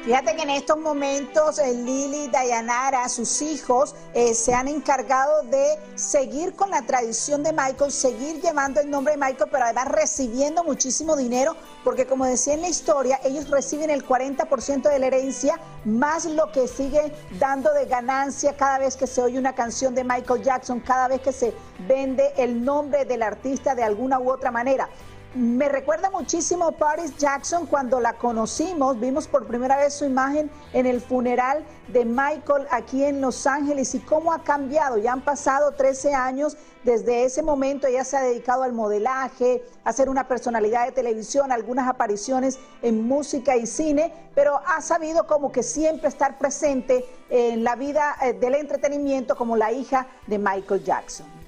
Fíjate 0.10 0.36
que 0.36 0.42
en 0.42 0.50
estos 0.50 0.80
momentos 0.80 1.60
eh, 1.60 1.72
Lili, 1.72 2.30
Dayanara, 2.30 3.08
sus 3.10 3.44
hijos 3.44 3.94
eh, 4.16 4.34
se 4.34 4.56
han 4.56 4.68
encargado 4.68 5.44
de 5.44 5.78
seguir 5.94 6.56
con 6.56 6.72
la 6.72 6.82
tradición 6.82 7.44
de 7.44 7.54
Michael, 7.54 7.92
seguir 7.92 8.42
llevando 8.42 8.82
el 8.82 8.90
nombre 8.90 9.14
de 9.14 9.20
Michael, 9.20 9.52
pero 9.52 9.66
además 9.66 9.88
recibiendo 9.90 10.64
muchísimo 10.64 11.16
dinero, 11.16 11.56
porque 11.84 12.08
como 12.08 12.26
decía 12.26 12.56
en 12.56 12.62
la 12.62 12.70
historia, 12.70 13.20
ellos 13.24 13.52
reciben 13.52 13.92
el 13.92 14.04
40% 14.04 14.90
de 14.90 14.98
la 14.98 15.06
herencia, 15.06 15.60
más 15.86 16.26
lo 16.26 16.52
que 16.52 16.68
siguen 16.68 17.14
dando 17.38 17.72
de 17.72 17.86
ganancia 17.86 18.58
cada 18.58 18.80
vez 18.80 18.98
que 18.98 19.06
se 19.06 19.22
oye 19.22 19.38
una 19.38 19.54
canción 19.54 19.94
de 19.94 20.04
Michael 20.04 20.42
Jackson, 20.42 20.80
cada 20.80 21.08
vez 21.08 21.22
que 21.22 21.32
se 21.32 21.54
vende 21.88 22.34
el 22.36 22.66
nombre 22.66 23.06
del 23.06 23.22
artista 23.22 23.76
de 23.76 23.84
alguna 23.84 24.20
u 24.20 24.32
otra 24.32 24.50
manera. 24.50 24.90
Me 25.36 25.70
recuerda 25.70 26.10
muchísimo 26.10 26.66
a 26.66 26.72
Paris 26.72 27.16
Jackson 27.16 27.68
cuando 27.68 28.00
la 28.00 28.14
conocimos, 28.14 29.00
vimos 29.00 29.28
por 29.28 29.46
primera 29.46 29.78
vez 29.78 29.94
su 29.94 30.06
imagen 30.06 30.50
en 30.74 30.88
el 30.88 31.02
funeral 31.02 31.64
de 31.90 32.04
Michael 32.04 32.66
aquí 32.72 33.04
en 33.04 33.22
Los 33.22 33.46
Ángeles 33.46 33.94
y 33.94 34.00
cómo 34.00 34.34
ha 34.34 34.44
cambiado. 34.44 34.98
Ya 34.98 35.14
han 35.14 35.22
pasado 35.22 35.74
13 35.74 36.16
años 36.16 36.58
desde 36.84 37.26
ese 37.26 37.44
momento, 37.44 37.86
ella 37.86 38.04
se 38.06 38.18
ha 38.18 38.24
dedicado 38.24 38.64
al 38.64 38.74
modelaje, 38.74 39.64
a 39.84 39.94
ser 39.94 40.10
una 40.10 40.28
personalidad 40.28 40.88
de 40.88 40.94
televisión, 40.94 41.52
algunas 41.52 41.88
apariciones 41.88 42.58
en 42.82 43.08
música 43.08 43.56
y 43.56 43.68
cine, 43.68 44.12
pero 44.34 44.60
ha 44.66 44.82
sabido 44.82 45.28
como 45.28 45.52
que 45.52 45.62
siempre 45.62 46.10
estar 46.10 46.40
presente 46.40 47.06
en 47.30 47.64
la 47.64 47.76
vida 47.76 48.16
eh, 48.24 48.34
del 48.34 48.56
entretenimiento 48.56 49.36
como 49.36 49.56
la 49.58 49.72
hija 49.72 50.08
de 50.26 50.40
Michael 50.40 50.84
Jackson. 50.84 51.39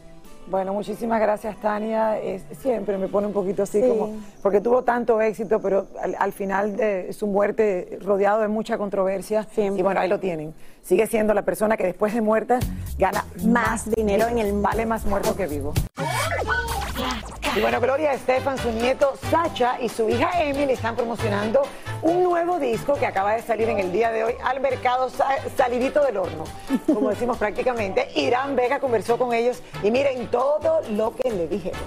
Bueno, 0.47 0.73
muchísimas 0.73 1.21
gracias, 1.21 1.55
Tania. 1.61 2.19
Es- 2.19 2.43
siempre 2.61 2.97
me 2.97 3.07
pone 3.07 3.27
un 3.27 3.33
poquito 3.33 3.63
así 3.63 3.81
Sí. 3.81 3.87
como, 3.87 4.17
porque 4.41 4.59
tuvo 4.59 4.83
tanto 4.83 5.21
éxito, 5.21 5.61
pero 5.61 5.87
al, 6.01 6.15
al 6.19 6.33
final 6.33 6.75
de 6.75 7.13
su 7.13 7.25
muerte, 7.27 7.99
rodeado 8.01 8.41
de 8.41 8.47
mucha 8.49 8.77
controversia, 8.77 9.47
y 9.55 9.81
bueno, 9.81 9.99
ahí 10.01 10.09
lo 10.09 10.19
tienen. 10.19 10.53
Sigue 10.81 11.07
siendo 11.07 11.33
la 11.33 11.43
persona 11.43 11.77
que 11.77 11.85
después 11.85 12.13
de 12.13 12.21
muerta 12.21 12.59
gana 12.97 13.23
más 13.45 13.89
dinero 13.91 14.27
en 14.27 14.39
el 14.39 14.51
vale 14.61 14.85
más 14.85 15.05
muerto 15.05 15.35
que 15.35 15.47
vivo. 15.47 15.73
Y 17.55 17.59
bueno, 17.61 17.79
Gloria 17.81 18.13
Estefan, 18.13 18.57
su 18.57 18.71
nieto 18.71 19.11
Sacha 19.29 19.79
y 19.81 19.89
su 19.89 20.09
hija 20.09 20.41
Emily 20.43 20.73
están 20.73 20.95
promocionando 20.95 21.61
un 22.01 22.23
nuevo 22.23 22.59
disco 22.59 22.95
que 22.95 23.05
acaba 23.05 23.33
de 23.33 23.41
salir 23.43 23.69
en 23.69 23.79
el 23.79 23.91
día 23.91 24.11
de 24.11 24.23
hoy 24.23 24.33
al 24.43 24.59
mercado 24.59 25.09
sa- 25.09 25.37
salidito 25.55 26.03
del 26.03 26.17
horno, 26.17 26.43
como 26.87 27.09
decimos 27.09 27.37
prácticamente. 27.37 28.09
Irán 28.15 28.55
Vega 28.55 28.79
conversó 28.79 29.17
con 29.17 29.33
ellos 29.33 29.61
y 29.83 29.91
miren 29.91 30.27
todo 30.27 30.81
lo 30.91 31.15
que 31.15 31.29
le 31.31 31.47
dijeron. 31.47 31.79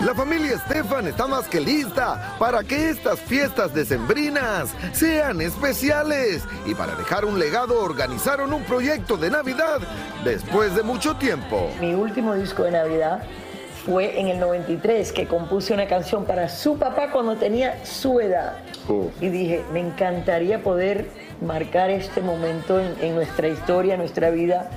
La 0.00 0.14
familia 0.14 0.56
Estefan 0.56 1.06
está 1.06 1.26
más 1.26 1.48
que 1.48 1.60
lista 1.60 2.36
para 2.38 2.62
que 2.62 2.90
estas 2.90 3.18
fiestas 3.20 3.72
decembrinas 3.72 4.68
sean 4.92 5.40
especiales 5.40 6.42
y 6.66 6.74
para 6.74 6.94
dejar 6.94 7.24
un 7.24 7.38
legado 7.38 7.80
organizaron 7.82 8.52
un 8.52 8.62
proyecto 8.64 9.16
de 9.16 9.30
Navidad 9.30 9.78
después 10.22 10.74
de 10.74 10.82
mucho 10.82 11.16
tiempo. 11.16 11.70
Mi 11.80 11.94
último 11.94 12.34
disco 12.34 12.64
de 12.64 12.72
Navidad 12.72 13.22
fue 13.84 14.18
en 14.18 14.28
el 14.28 14.40
93, 14.40 15.12
que 15.12 15.26
compuse 15.26 15.74
una 15.74 15.86
canción 15.86 16.24
para 16.24 16.48
su 16.48 16.78
papá 16.78 17.10
cuando 17.10 17.36
tenía 17.36 17.84
su 17.84 18.20
edad. 18.20 18.54
Y 19.20 19.28
dije, 19.28 19.62
me 19.72 19.80
encantaría 19.80 20.62
poder 20.62 21.08
marcar 21.40 21.90
este 21.90 22.20
momento 22.20 22.80
en, 22.80 22.94
en 23.00 23.14
nuestra 23.14 23.48
historia, 23.48 23.94
en 23.94 24.00
nuestra 24.00 24.30
vida, 24.30 24.70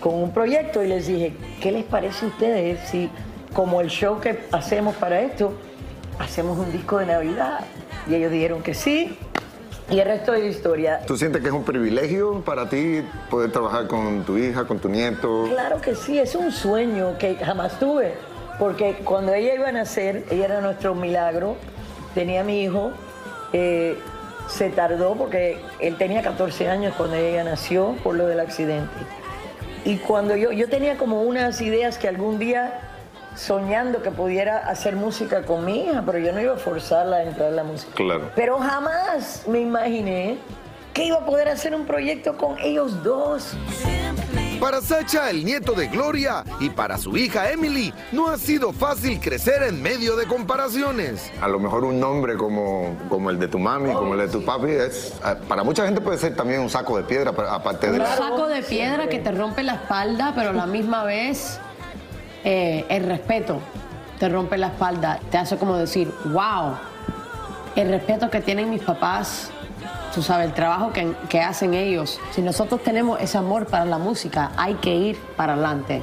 con 0.00 0.14
un 0.14 0.30
proyecto. 0.32 0.82
Y 0.82 0.88
les 0.88 1.06
dije, 1.06 1.34
¿qué 1.60 1.72
les 1.72 1.84
parece 1.84 2.26
a 2.26 2.28
ustedes 2.28 2.80
si, 2.88 3.10
como 3.54 3.80
el 3.80 3.88
show 3.88 4.20
que 4.20 4.44
hacemos 4.52 4.96
para 4.96 5.20
esto, 5.20 5.52
hacemos 6.18 6.58
un 6.58 6.72
disco 6.72 6.98
de 6.98 7.06
Navidad? 7.06 7.60
Y 8.08 8.14
ellos 8.14 8.30
dijeron 8.30 8.62
que 8.62 8.74
sí. 8.74 9.18
Y 9.88 10.00
el 10.00 10.06
resto 10.06 10.32
de 10.32 10.40
la 10.40 10.46
historia. 10.46 11.00
¿Tú 11.06 11.16
sientes 11.16 11.42
que 11.42 11.48
es 11.48 11.54
un 11.54 11.62
privilegio 11.62 12.42
para 12.44 12.68
ti 12.68 13.02
poder 13.30 13.52
trabajar 13.52 13.86
con 13.86 14.24
tu 14.24 14.36
hija, 14.36 14.64
con 14.66 14.80
tu 14.80 14.88
nieto? 14.88 15.44
Claro 15.48 15.80
que 15.80 15.94
sí, 15.94 16.18
es 16.18 16.34
un 16.34 16.50
sueño 16.50 17.16
que 17.18 17.36
jamás 17.36 17.78
tuve, 17.78 18.14
porque 18.58 18.94
cuando 19.04 19.34
ella 19.34 19.54
iba 19.54 19.68
a 19.68 19.72
nacer, 19.72 20.24
ella 20.30 20.46
era 20.46 20.60
nuestro 20.60 20.94
milagro, 20.94 21.56
tenía 22.14 22.42
mi 22.42 22.62
hijo, 22.62 22.92
eh, 23.52 23.98
se 24.48 24.70
tardó 24.70 25.14
porque 25.14 25.58
él 25.80 25.96
tenía 25.96 26.22
14 26.22 26.68
años 26.68 26.94
cuando 26.96 27.16
ella 27.16 27.44
nació 27.44 27.96
por 28.02 28.16
lo 28.16 28.26
del 28.26 28.40
accidente. 28.40 28.94
Y 29.84 29.98
cuando 29.98 30.36
yo, 30.36 30.52
yo 30.52 30.68
tenía 30.68 30.96
como 30.96 31.22
unas 31.22 31.60
ideas 31.60 31.98
que 31.98 32.08
algún 32.08 32.38
día 32.38 32.80
soñando 33.36 34.02
que 34.02 34.10
pudiera 34.10 34.58
hacer 34.58 34.96
música 34.96 35.42
con 35.42 35.64
mi 35.64 35.84
hija, 35.84 36.02
pero 36.04 36.18
yo 36.18 36.32
no 36.32 36.40
iba 36.40 36.54
a 36.54 36.56
forzarla 36.56 37.18
a 37.18 37.22
entrar 37.22 37.50
en 37.50 37.56
la 37.56 37.64
música. 37.64 37.92
Claro. 37.94 38.30
Pero 38.34 38.58
jamás 38.58 39.44
me 39.46 39.60
imaginé 39.60 40.38
que 40.94 41.04
iba 41.04 41.18
a 41.18 41.26
poder 41.26 41.48
hacer 41.48 41.74
un 41.74 41.84
proyecto 41.84 42.36
con 42.38 42.58
ellos 42.58 43.02
dos. 43.04 43.54
Para 44.60 44.80
Sacha, 44.80 45.28
el 45.30 45.44
nieto 45.44 45.72
de 45.72 45.88
Gloria, 45.88 46.42
y 46.60 46.70
para 46.70 46.96
su 46.96 47.14
hija 47.16 47.50
Emily, 47.50 47.92
no 48.10 48.28
ha 48.28 48.38
sido 48.38 48.72
fácil 48.72 49.20
crecer 49.20 49.62
en 49.62 49.82
medio 49.82 50.16
de 50.16 50.26
comparaciones. 50.26 51.30
A 51.42 51.48
lo 51.48 51.60
mejor 51.60 51.84
un 51.84 52.00
nombre 52.00 52.36
como, 52.36 52.96
como 53.10 53.30
el 53.30 53.38
de 53.38 53.48
tu 53.48 53.58
mami, 53.58 53.92
como 53.92 54.14
el 54.14 54.20
de 54.20 54.28
tu 54.28 54.44
papi, 54.44 54.70
es, 54.70 55.14
ah, 55.22 55.36
para 55.46 55.62
mucha 55.62 55.84
gente 55.84 56.00
puede 56.00 56.16
ser 56.16 56.34
también 56.34 56.60
un 56.60 56.70
saco 56.70 56.96
de 56.96 57.02
piedra, 57.04 57.32
pero 57.32 57.50
aparte 57.50 57.88
de 57.88 57.92
Un 57.92 57.98
la... 57.98 58.16
saco 58.16 58.48
de 58.48 58.62
piedra 58.62 59.08
que 59.08 59.18
te 59.18 59.30
rompe 59.30 59.62
la 59.62 59.74
espalda, 59.74 60.32
pero 60.34 60.50
a 60.50 60.54
la 60.54 60.66
misma 60.66 61.04
vez 61.04 61.60
eh, 62.44 62.86
el 62.88 63.04
respeto 63.04 63.60
te 64.18 64.28
rompe 64.30 64.56
la 64.56 64.68
espalda. 64.68 65.20
Te 65.30 65.36
hace 65.36 65.58
como 65.58 65.76
decir, 65.76 66.10
wow, 66.24 66.76
el 67.76 67.90
respeto 67.90 68.30
que 68.30 68.40
tienen 68.40 68.70
mis 68.70 68.82
papás, 68.82 69.50
tú 70.16 70.22
sabes, 70.22 70.46
el 70.46 70.54
trabajo 70.54 70.94
que, 70.94 71.12
que 71.28 71.42
hacen 71.42 71.74
ellos. 71.74 72.18
Si 72.34 72.40
nosotros 72.40 72.82
tenemos 72.82 73.20
ese 73.20 73.36
amor 73.36 73.66
para 73.66 73.84
la 73.84 73.98
música, 73.98 74.50
hay 74.56 74.72
que 74.76 74.94
ir 74.94 75.16
para 75.36 75.52
adelante. 75.52 76.00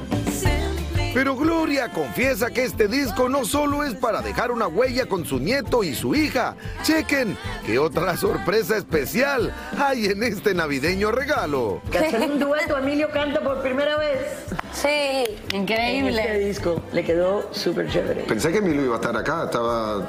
Pero 1.12 1.34
Gloria 1.34 1.90
confiesa 1.90 2.52
que 2.52 2.62
este 2.62 2.86
disco 2.86 3.28
no 3.28 3.44
solo 3.44 3.82
es 3.82 3.94
para 3.94 4.22
dejar 4.22 4.52
una 4.52 4.68
huella 4.68 5.06
con 5.06 5.24
su 5.24 5.40
nieto 5.40 5.82
y 5.82 5.96
su 5.96 6.14
hija. 6.14 6.54
Chequen 6.84 7.36
que 7.66 7.76
otra 7.80 8.16
sorpresa 8.16 8.76
especial 8.76 9.52
hay 9.76 10.06
en 10.06 10.22
este 10.22 10.54
navideño 10.54 11.10
regalo. 11.10 11.80
Que 11.90 11.98
hacer 11.98 12.30
un 12.30 12.38
dueto, 12.38 12.78
Emilio 12.78 13.10
canta 13.10 13.40
por 13.40 13.62
primera 13.62 13.96
vez. 13.96 14.44
Sí, 14.72 15.24
increíble. 15.52 16.22
En 16.22 16.30
este 16.34 16.38
disco 16.38 16.82
le 16.92 17.02
quedó 17.02 17.52
súper 17.52 17.88
chévere. 17.88 18.22
Pensé 18.22 18.52
que 18.52 18.58
Emilio 18.58 18.84
iba 18.84 18.94
a 18.94 19.00
estar 19.00 19.16
acá, 19.16 19.46
estaba... 19.46 20.08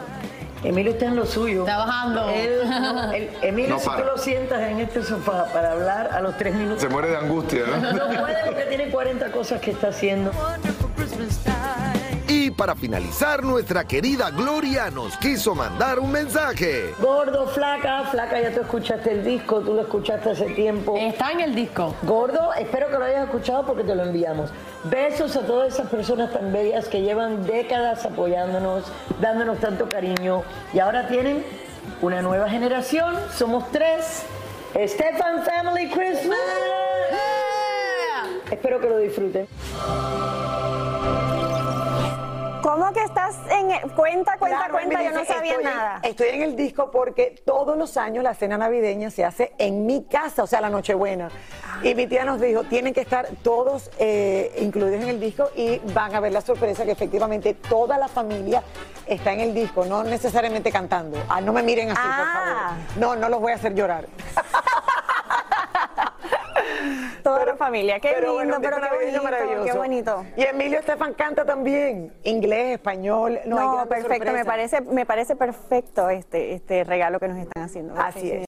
Emilio 0.67 0.91
está 0.93 1.05
en 1.05 1.15
lo 1.15 1.25
suyo. 1.25 1.61
Está 1.61 1.77
bajando. 1.77 2.29
Él, 2.29 2.59
no, 2.69 3.11
él- 3.11 3.29
Emilio, 3.41 3.69
No 3.75 3.79
si 3.79 3.89
tú 3.89 4.03
lo 4.05 4.17
sientas 4.17 4.61
en 4.61 4.79
este 4.79 5.03
sofá 5.03 5.45
para 5.53 5.71
hablar 5.73 6.09
a 6.11 6.21
los 6.21 6.35
tres 6.37 6.53
minutos. 6.55 6.81
Se 6.81 6.89
muere 6.89 7.09
de 7.09 7.17
angustia, 7.17 7.61
¿no? 7.67 7.93
No 7.93 8.07
puede 8.21 8.45
porque 8.45 8.63
tiene 8.63 8.89
40 8.89 9.31
cosas 9.31 9.61
que 9.61 9.71
está 9.71 9.89
haciendo. 9.89 10.31
Para 12.55 12.73
finalizar, 12.73 13.43
nuestra 13.43 13.83
querida 13.83 14.29
Gloria 14.29 14.89
nos 14.89 15.17
quiso 15.17 15.53
mandar 15.53 15.99
un 15.99 16.09
mensaje. 16.09 16.93
Gordo, 17.01 17.47
flaca, 17.47 18.05
flaca, 18.05 18.39
ya 18.39 18.53
tú 18.53 18.61
escuchaste 18.61 19.11
el 19.11 19.25
disco, 19.25 19.59
tú 19.59 19.73
lo 19.73 19.81
escuchaste 19.81 20.29
hace 20.29 20.45
tiempo. 20.51 20.95
Está 20.97 21.33
en 21.33 21.41
el 21.41 21.53
disco. 21.53 21.93
Gordo, 22.03 22.53
espero 22.53 22.87
que 22.87 22.93
lo 22.97 23.03
hayas 23.03 23.25
escuchado 23.25 23.65
porque 23.65 23.83
te 23.83 23.93
lo 23.93 24.03
enviamos. 24.03 24.51
Besos 24.85 25.35
a 25.35 25.41
todas 25.41 25.73
esas 25.73 25.89
personas 25.89 26.31
tan 26.31 26.53
bellas 26.53 26.87
que 26.87 27.01
llevan 27.01 27.45
décadas 27.45 28.05
apoyándonos, 28.05 28.85
dándonos 29.19 29.59
tanto 29.59 29.89
cariño 29.89 30.43
y 30.73 30.79
ahora 30.79 31.09
tienen 31.09 31.43
una 32.01 32.21
nueva 32.21 32.49
generación. 32.49 33.15
Somos 33.35 33.69
tres. 33.71 34.23
Stefan 34.73 35.43
Family 35.43 35.89
Christmas. 35.89 36.39
Espero 38.49 38.79
que 38.79 38.89
lo 38.89 38.97
disfruten. 38.99 39.45
¿Cómo 42.75 42.91
que 42.91 43.03
estás 43.05 43.37
en 43.51 43.71
el- 43.71 43.91
cuenta, 43.93 44.37
cuenta, 44.37 44.57
Claro, 44.57 44.73
cuenta? 44.73 45.01
Yo 45.01 45.11
no 45.11 45.23
sabía 45.23 45.53
estoy 45.53 45.65
en- 45.65 45.77
nada. 45.77 45.99
estoy 46.03 46.27
en 46.27 46.41
el 46.41 46.57
disco 46.57 46.91
porque 46.91 47.41
todos 47.45 47.77
los 47.77 47.95
años 47.95 48.21
la 48.21 48.33
cena 48.33 48.57
navideña 48.57 49.09
se 49.11 49.23
hace 49.23 49.53
en 49.59 49.85
mi 49.85 50.03
casa, 50.03 50.43
o 50.43 50.47
sea, 50.47 50.59
la 50.59 50.69
Nochebuena. 50.69 51.29
Y 51.83 51.95
mi 51.95 52.05
tía 52.05 52.25
nos 52.25 52.41
dijo, 52.41 52.63
tienen 52.65 52.93
que 52.93 52.99
estar 52.99 53.27
todos 53.43 53.89
eh, 53.97 54.53
incluidos 54.59 55.01
en 55.03 55.07
el 55.07 55.21
disco 55.21 55.49
y 55.55 55.79
van 55.93 56.13
a 56.15 56.19
ver 56.19 56.33
la 56.33 56.41
sorpresa 56.41 56.83
que 56.83 56.91
efectivamente 56.91 57.53
toda 57.53 57.97
la 57.97 58.09
familia 58.09 58.61
está 59.07 59.31
en 59.31 59.39
el 59.39 59.53
disco, 59.53 59.85
no 59.85 60.03
necesariamente 60.03 60.69
cantando. 60.69 61.17
Ah, 61.29 61.39
no 61.39 61.53
me 61.53 61.63
miren 61.63 61.91
así, 61.91 62.01
por 62.01 62.25
favor. 62.27 62.73
No, 62.97 63.15
no 63.15 63.29
los 63.29 63.39
voy 63.39 63.53
a 63.53 63.55
hacer 63.55 63.73
llorar. 63.73 64.05
Toda 67.25 67.43
la 67.43 67.55
familia, 67.55 67.99
qué 67.99 68.11
Pero 68.13 68.39
lindo, 68.39 68.57
pero 68.61 68.75
un 68.77 68.83
qué 68.83 68.89
bonito, 69.03 69.23
maravilloso. 69.23 69.63
qué 69.65 69.77
bonito. 69.79 70.25
Y 70.37 70.43
Emilio 70.43 70.77
Estefan 70.77 71.15
canta 71.15 71.43
también, 71.43 72.13
inglés, 72.23 72.73
español. 72.73 73.39
No, 73.47 73.77
No, 73.79 73.89
perfecto, 73.89 74.31
me 74.31 74.45
parece, 74.45 74.81
me 74.81 75.07
parece 75.07 75.35
perfecto 75.35 76.07
este, 76.11 76.53
este 76.53 76.83
regalo 76.83 77.19
que 77.19 77.27
nos 77.27 77.39
están 77.39 77.63
haciendo. 77.63 77.95
Así 77.99 78.29
es. 78.29 78.45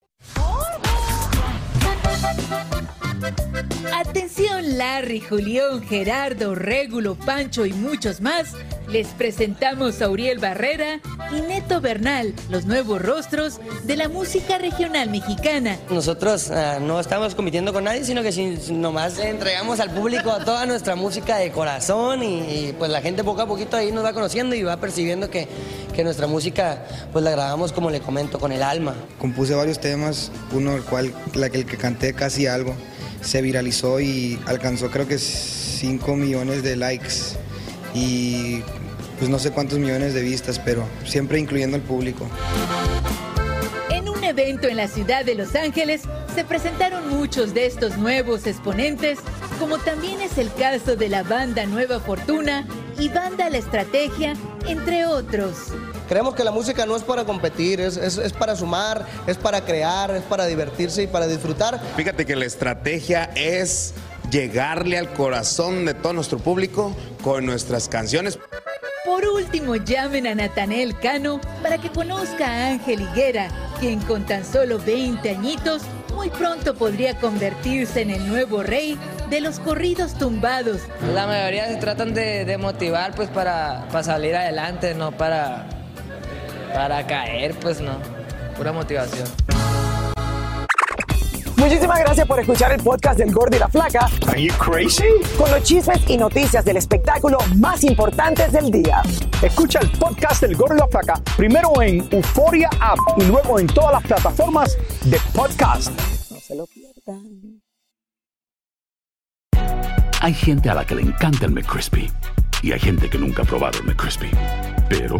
Atención 3.94 4.78
Larry, 4.78 5.22
Julián, 5.22 5.82
Gerardo, 5.82 6.56
Régulo, 6.56 7.16
Pancho 7.16 7.66
y 7.66 7.74
muchos 7.74 8.22
más. 8.22 8.50
Les 8.90 9.08
presentamos 9.08 10.02
a 10.02 10.10
Uriel 10.10 10.40
Barrera 10.40 11.02
y 11.36 11.42
Neto 11.42 11.82
Bernal, 11.82 12.34
los 12.50 12.66
nuevos 12.66 13.02
rostros 13.02 13.60
de 13.84 13.98
la 13.98 14.08
música 14.08 14.58
regional 14.58 15.10
mexicana. 15.10 15.78
Nosotros 15.90 16.50
ah, 16.52 16.78
no 16.82 17.00
estamos 17.00 17.36
compitiendo 17.36 17.74
con 17.74 17.84
nadie, 17.84 18.06
sino 18.06 18.24
que 18.24 18.32
si- 18.32 18.56
si 18.58 18.72
nomás 18.74 19.18
le 19.18 19.30
entregamos 19.30 19.80
al 19.82 19.90
público 19.92 20.32
toda 20.46 20.66
nuestra 20.66 20.96
música 20.96 21.38
de 21.38 21.52
corazón 21.52 22.24
y, 22.24 22.40
y, 22.70 22.76
pues 22.78 22.90
la 22.90 23.02
gente 23.02 23.24
poco 23.26 23.42
a 23.42 23.48
poquito 23.48 23.76
ahí 23.76 23.92
nos 23.92 24.06
va 24.06 24.14
conociendo 24.14 24.56
y 24.56 24.64
va 24.64 24.78
percibiendo 24.78 25.30
que, 25.30 25.50
que 25.94 26.04
nuestra 26.06 26.28
música 26.28 26.86
pues 27.12 27.26
la 27.26 27.32
grabamos 27.32 27.74
como 27.74 27.90
le 27.90 28.00
comento, 28.00 28.40
con 28.40 28.54
el 28.54 28.64
alma. 28.64 28.96
Compuse 29.20 29.54
varios 29.54 29.80
temas, 29.82 30.32
uno 30.54 30.76
el 30.78 30.84
cual, 30.84 31.14
la 31.34 31.50
que 31.50 31.58
el 31.58 31.66
que 31.66 31.76
canté 31.76 32.14
casi 32.14 32.48
algo, 32.48 32.74
se 33.22 33.42
viralizó 33.42 34.00
y 34.00 34.40
alcanzó 34.46 34.90
creo 34.90 35.08
que 35.08 35.18
5 35.18 36.16
millones 36.16 36.64
de 36.64 36.76
likes. 36.76 37.36
Y 37.94 38.62
pues 39.18 39.30
no 39.30 39.40
sé 39.40 39.52
cuántos 39.52 39.80
millones 39.80 40.14
de 40.14 40.22
vistas, 40.22 40.60
pero 40.60 40.88
siempre 41.06 41.40
incluyendo 41.40 41.76
al 41.76 41.84
público. 41.84 42.28
En 43.90 44.08
un 44.10 44.24
evento 44.24 44.68
en 44.68 44.78
la 44.78 44.88
ciudad 44.88 45.26
de 45.26 45.36
Los 45.36 45.56
Ángeles 45.56 46.02
se 46.36 46.44
presentaron 46.44 47.10
muchos 47.10 47.54
de 47.54 47.66
estos 47.66 47.98
nuevos 47.98 48.46
exponentes, 48.46 49.20
como 49.60 49.80
también 49.80 50.22
es 50.22 50.38
el 50.38 50.54
caso 50.54 50.96
de 50.96 51.10
la 51.10 51.24
banda 51.24 51.66
Nueva 51.66 52.00
Fortuna 52.00 52.68
y 53.00 53.10
banda 53.10 53.50
La 53.50 53.58
Estrategia, 53.58 54.36
entre 54.68 55.06
otros. 55.06 55.74
Creemos 56.08 56.36
que 56.36 56.44
la 56.44 56.52
música 56.52 56.86
no 56.86 56.96
es 56.96 57.04
para 57.04 57.26
competir, 57.26 57.82
es, 57.82 57.98
es, 57.98 58.18
es, 58.18 58.34
para 58.34 58.56
sumar, 58.56 59.06
es 59.28 59.38
para 59.38 59.62
crear, 59.62 60.12
es 60.12 60.24
para 60.24 60.46
divertirse 60.46 61.04
y 61.04 61.08
para 61.08 61.28
disfrutar. 61.28 61.80
Fíjate 61.96 62.26
que 62.26 62.36
la 62.36 62.46
estrategia 62.46 63.30
es 63.36 63.94
llegarle 64.32 64.98
al 64.98 65.14
corazón 65.14 65.86
de 65.86 65.94
todo 65.94 66.14
nuestro 66.14 66.40
público 66.40 66.96
con 67.24 67.46
nuestras 67.46 67.88
canciones. 67.88 68.40
Por 69.06 69.26
último, 69.26 69.76
llamen 69.76 70.28
a 70.28 70.36
Natanel 70.36 71.00
Cano 71.00 71.40
para 71.64 71.78
que 71.78 71.90
conozca 71.90 72.46
a 72.46 72.68
Ángel 72.68 73.02
Higuera, 73.02 73.50
quien 73.80 74.00
con 74.02 74.26
tan 74.26 74.44
solo 74.44 74.80
20 74.80 75.30
añitos 75.30 75.84
muy 76.14 76.30
pronto 76.30 76.74
podría 76.74 77.16
convertirse 77.20 78.02
en 78.02 78.10
el 78.10 78.28
nuevo 78.28 78.64
rey 78.64 78.98
de 79.30 79.40
los 79.40 79.60
corridos 79.60 80.16
tumbados. 80.16 80.82
La 81.14 81.28
mayoría 81.28 81.68
se 81.68 81.76
tratan 81.76 82.14
de, 82.14 82.44
de 82.44 82.58
motivar 82.58 83.14
pues 83.16 83.30
para, 83.30 83.88
para, 83.92 84.04
salir 84.04 84.36
adelante, 84.36 84.94
no 84.96 85.12
para, 85.12 85.70
para 86.74 87.06
caer, 87.06 87.56
pues 87.60 87.82
no, 87.82 87.98
pura 88.56 88.72
motivación. 88.72 89.28
Muchísimas 91.58 92.00
gracias 92.00 92.28
por 92.28 92.40
escuchar 92.40 92.72
el 92.72 92.82
podcast 92.82 93.18
del 93.18 93.34
Gordo 93.34 93.56
y 93.58 93.60
la 93.60 93.68
Flaca. 93.68 94.08
Are 94.28 94.42
you 94.42 94.54
crazy? 94.54 95.04
Con 95.38 95.50
los 95.50 95.64
chismes 95.64 96.08
y 96.08 96.16
noticias 96.16 96.64
del 96.64 96.78
espectáculo 96.78 97.40
más 97.56 97.84
importantes 97.84 98.52
del 98.52 98.70
día. 98.70 99.02
Escucha 99.42 99.80
el 99.80 99.90
podcast 99.92 100.42
del 100.42 100.56
Gordo 100.56 100.76
y 100.76 100.80
la 100.80 100.88
Flaca 100.88 101.22
primero 101.36 101.82
en 101.82 102.08
Euforia 102.12 102.70
App 102.80 103.00
y 103.18 103.26
luego 103.26 103.60
en 103.60 103.68
todas 103.68 103.94
las 103.94 104.04
plataformas 104.04 104.78
de 105.06 105.20
podcast. 105.34 105.92
No 106.32 106.40
se 106.40 106.56
lo 106.56 106.68
pierdan. 106.68 107.62
Hay 110.22 110.34
gente 110.34 110.70
a 110.70 110.76
la 110.76 110.86
que 110.86 110.96
le 110.96 111.02
encanta 111.02 111.46
el 111.46 111.52
McCrispy 111.52 112.12
y 112.62 112.72
hay 112.72 112.80
gente 112.80 113.10
que 113.10 113.18
nunca 113.18 113.42
ha 113.42 113.46
probado 113.46 113.80
el 113.80 113.86
McCrispy. 113.86 114.30
Pero 114.90 115.20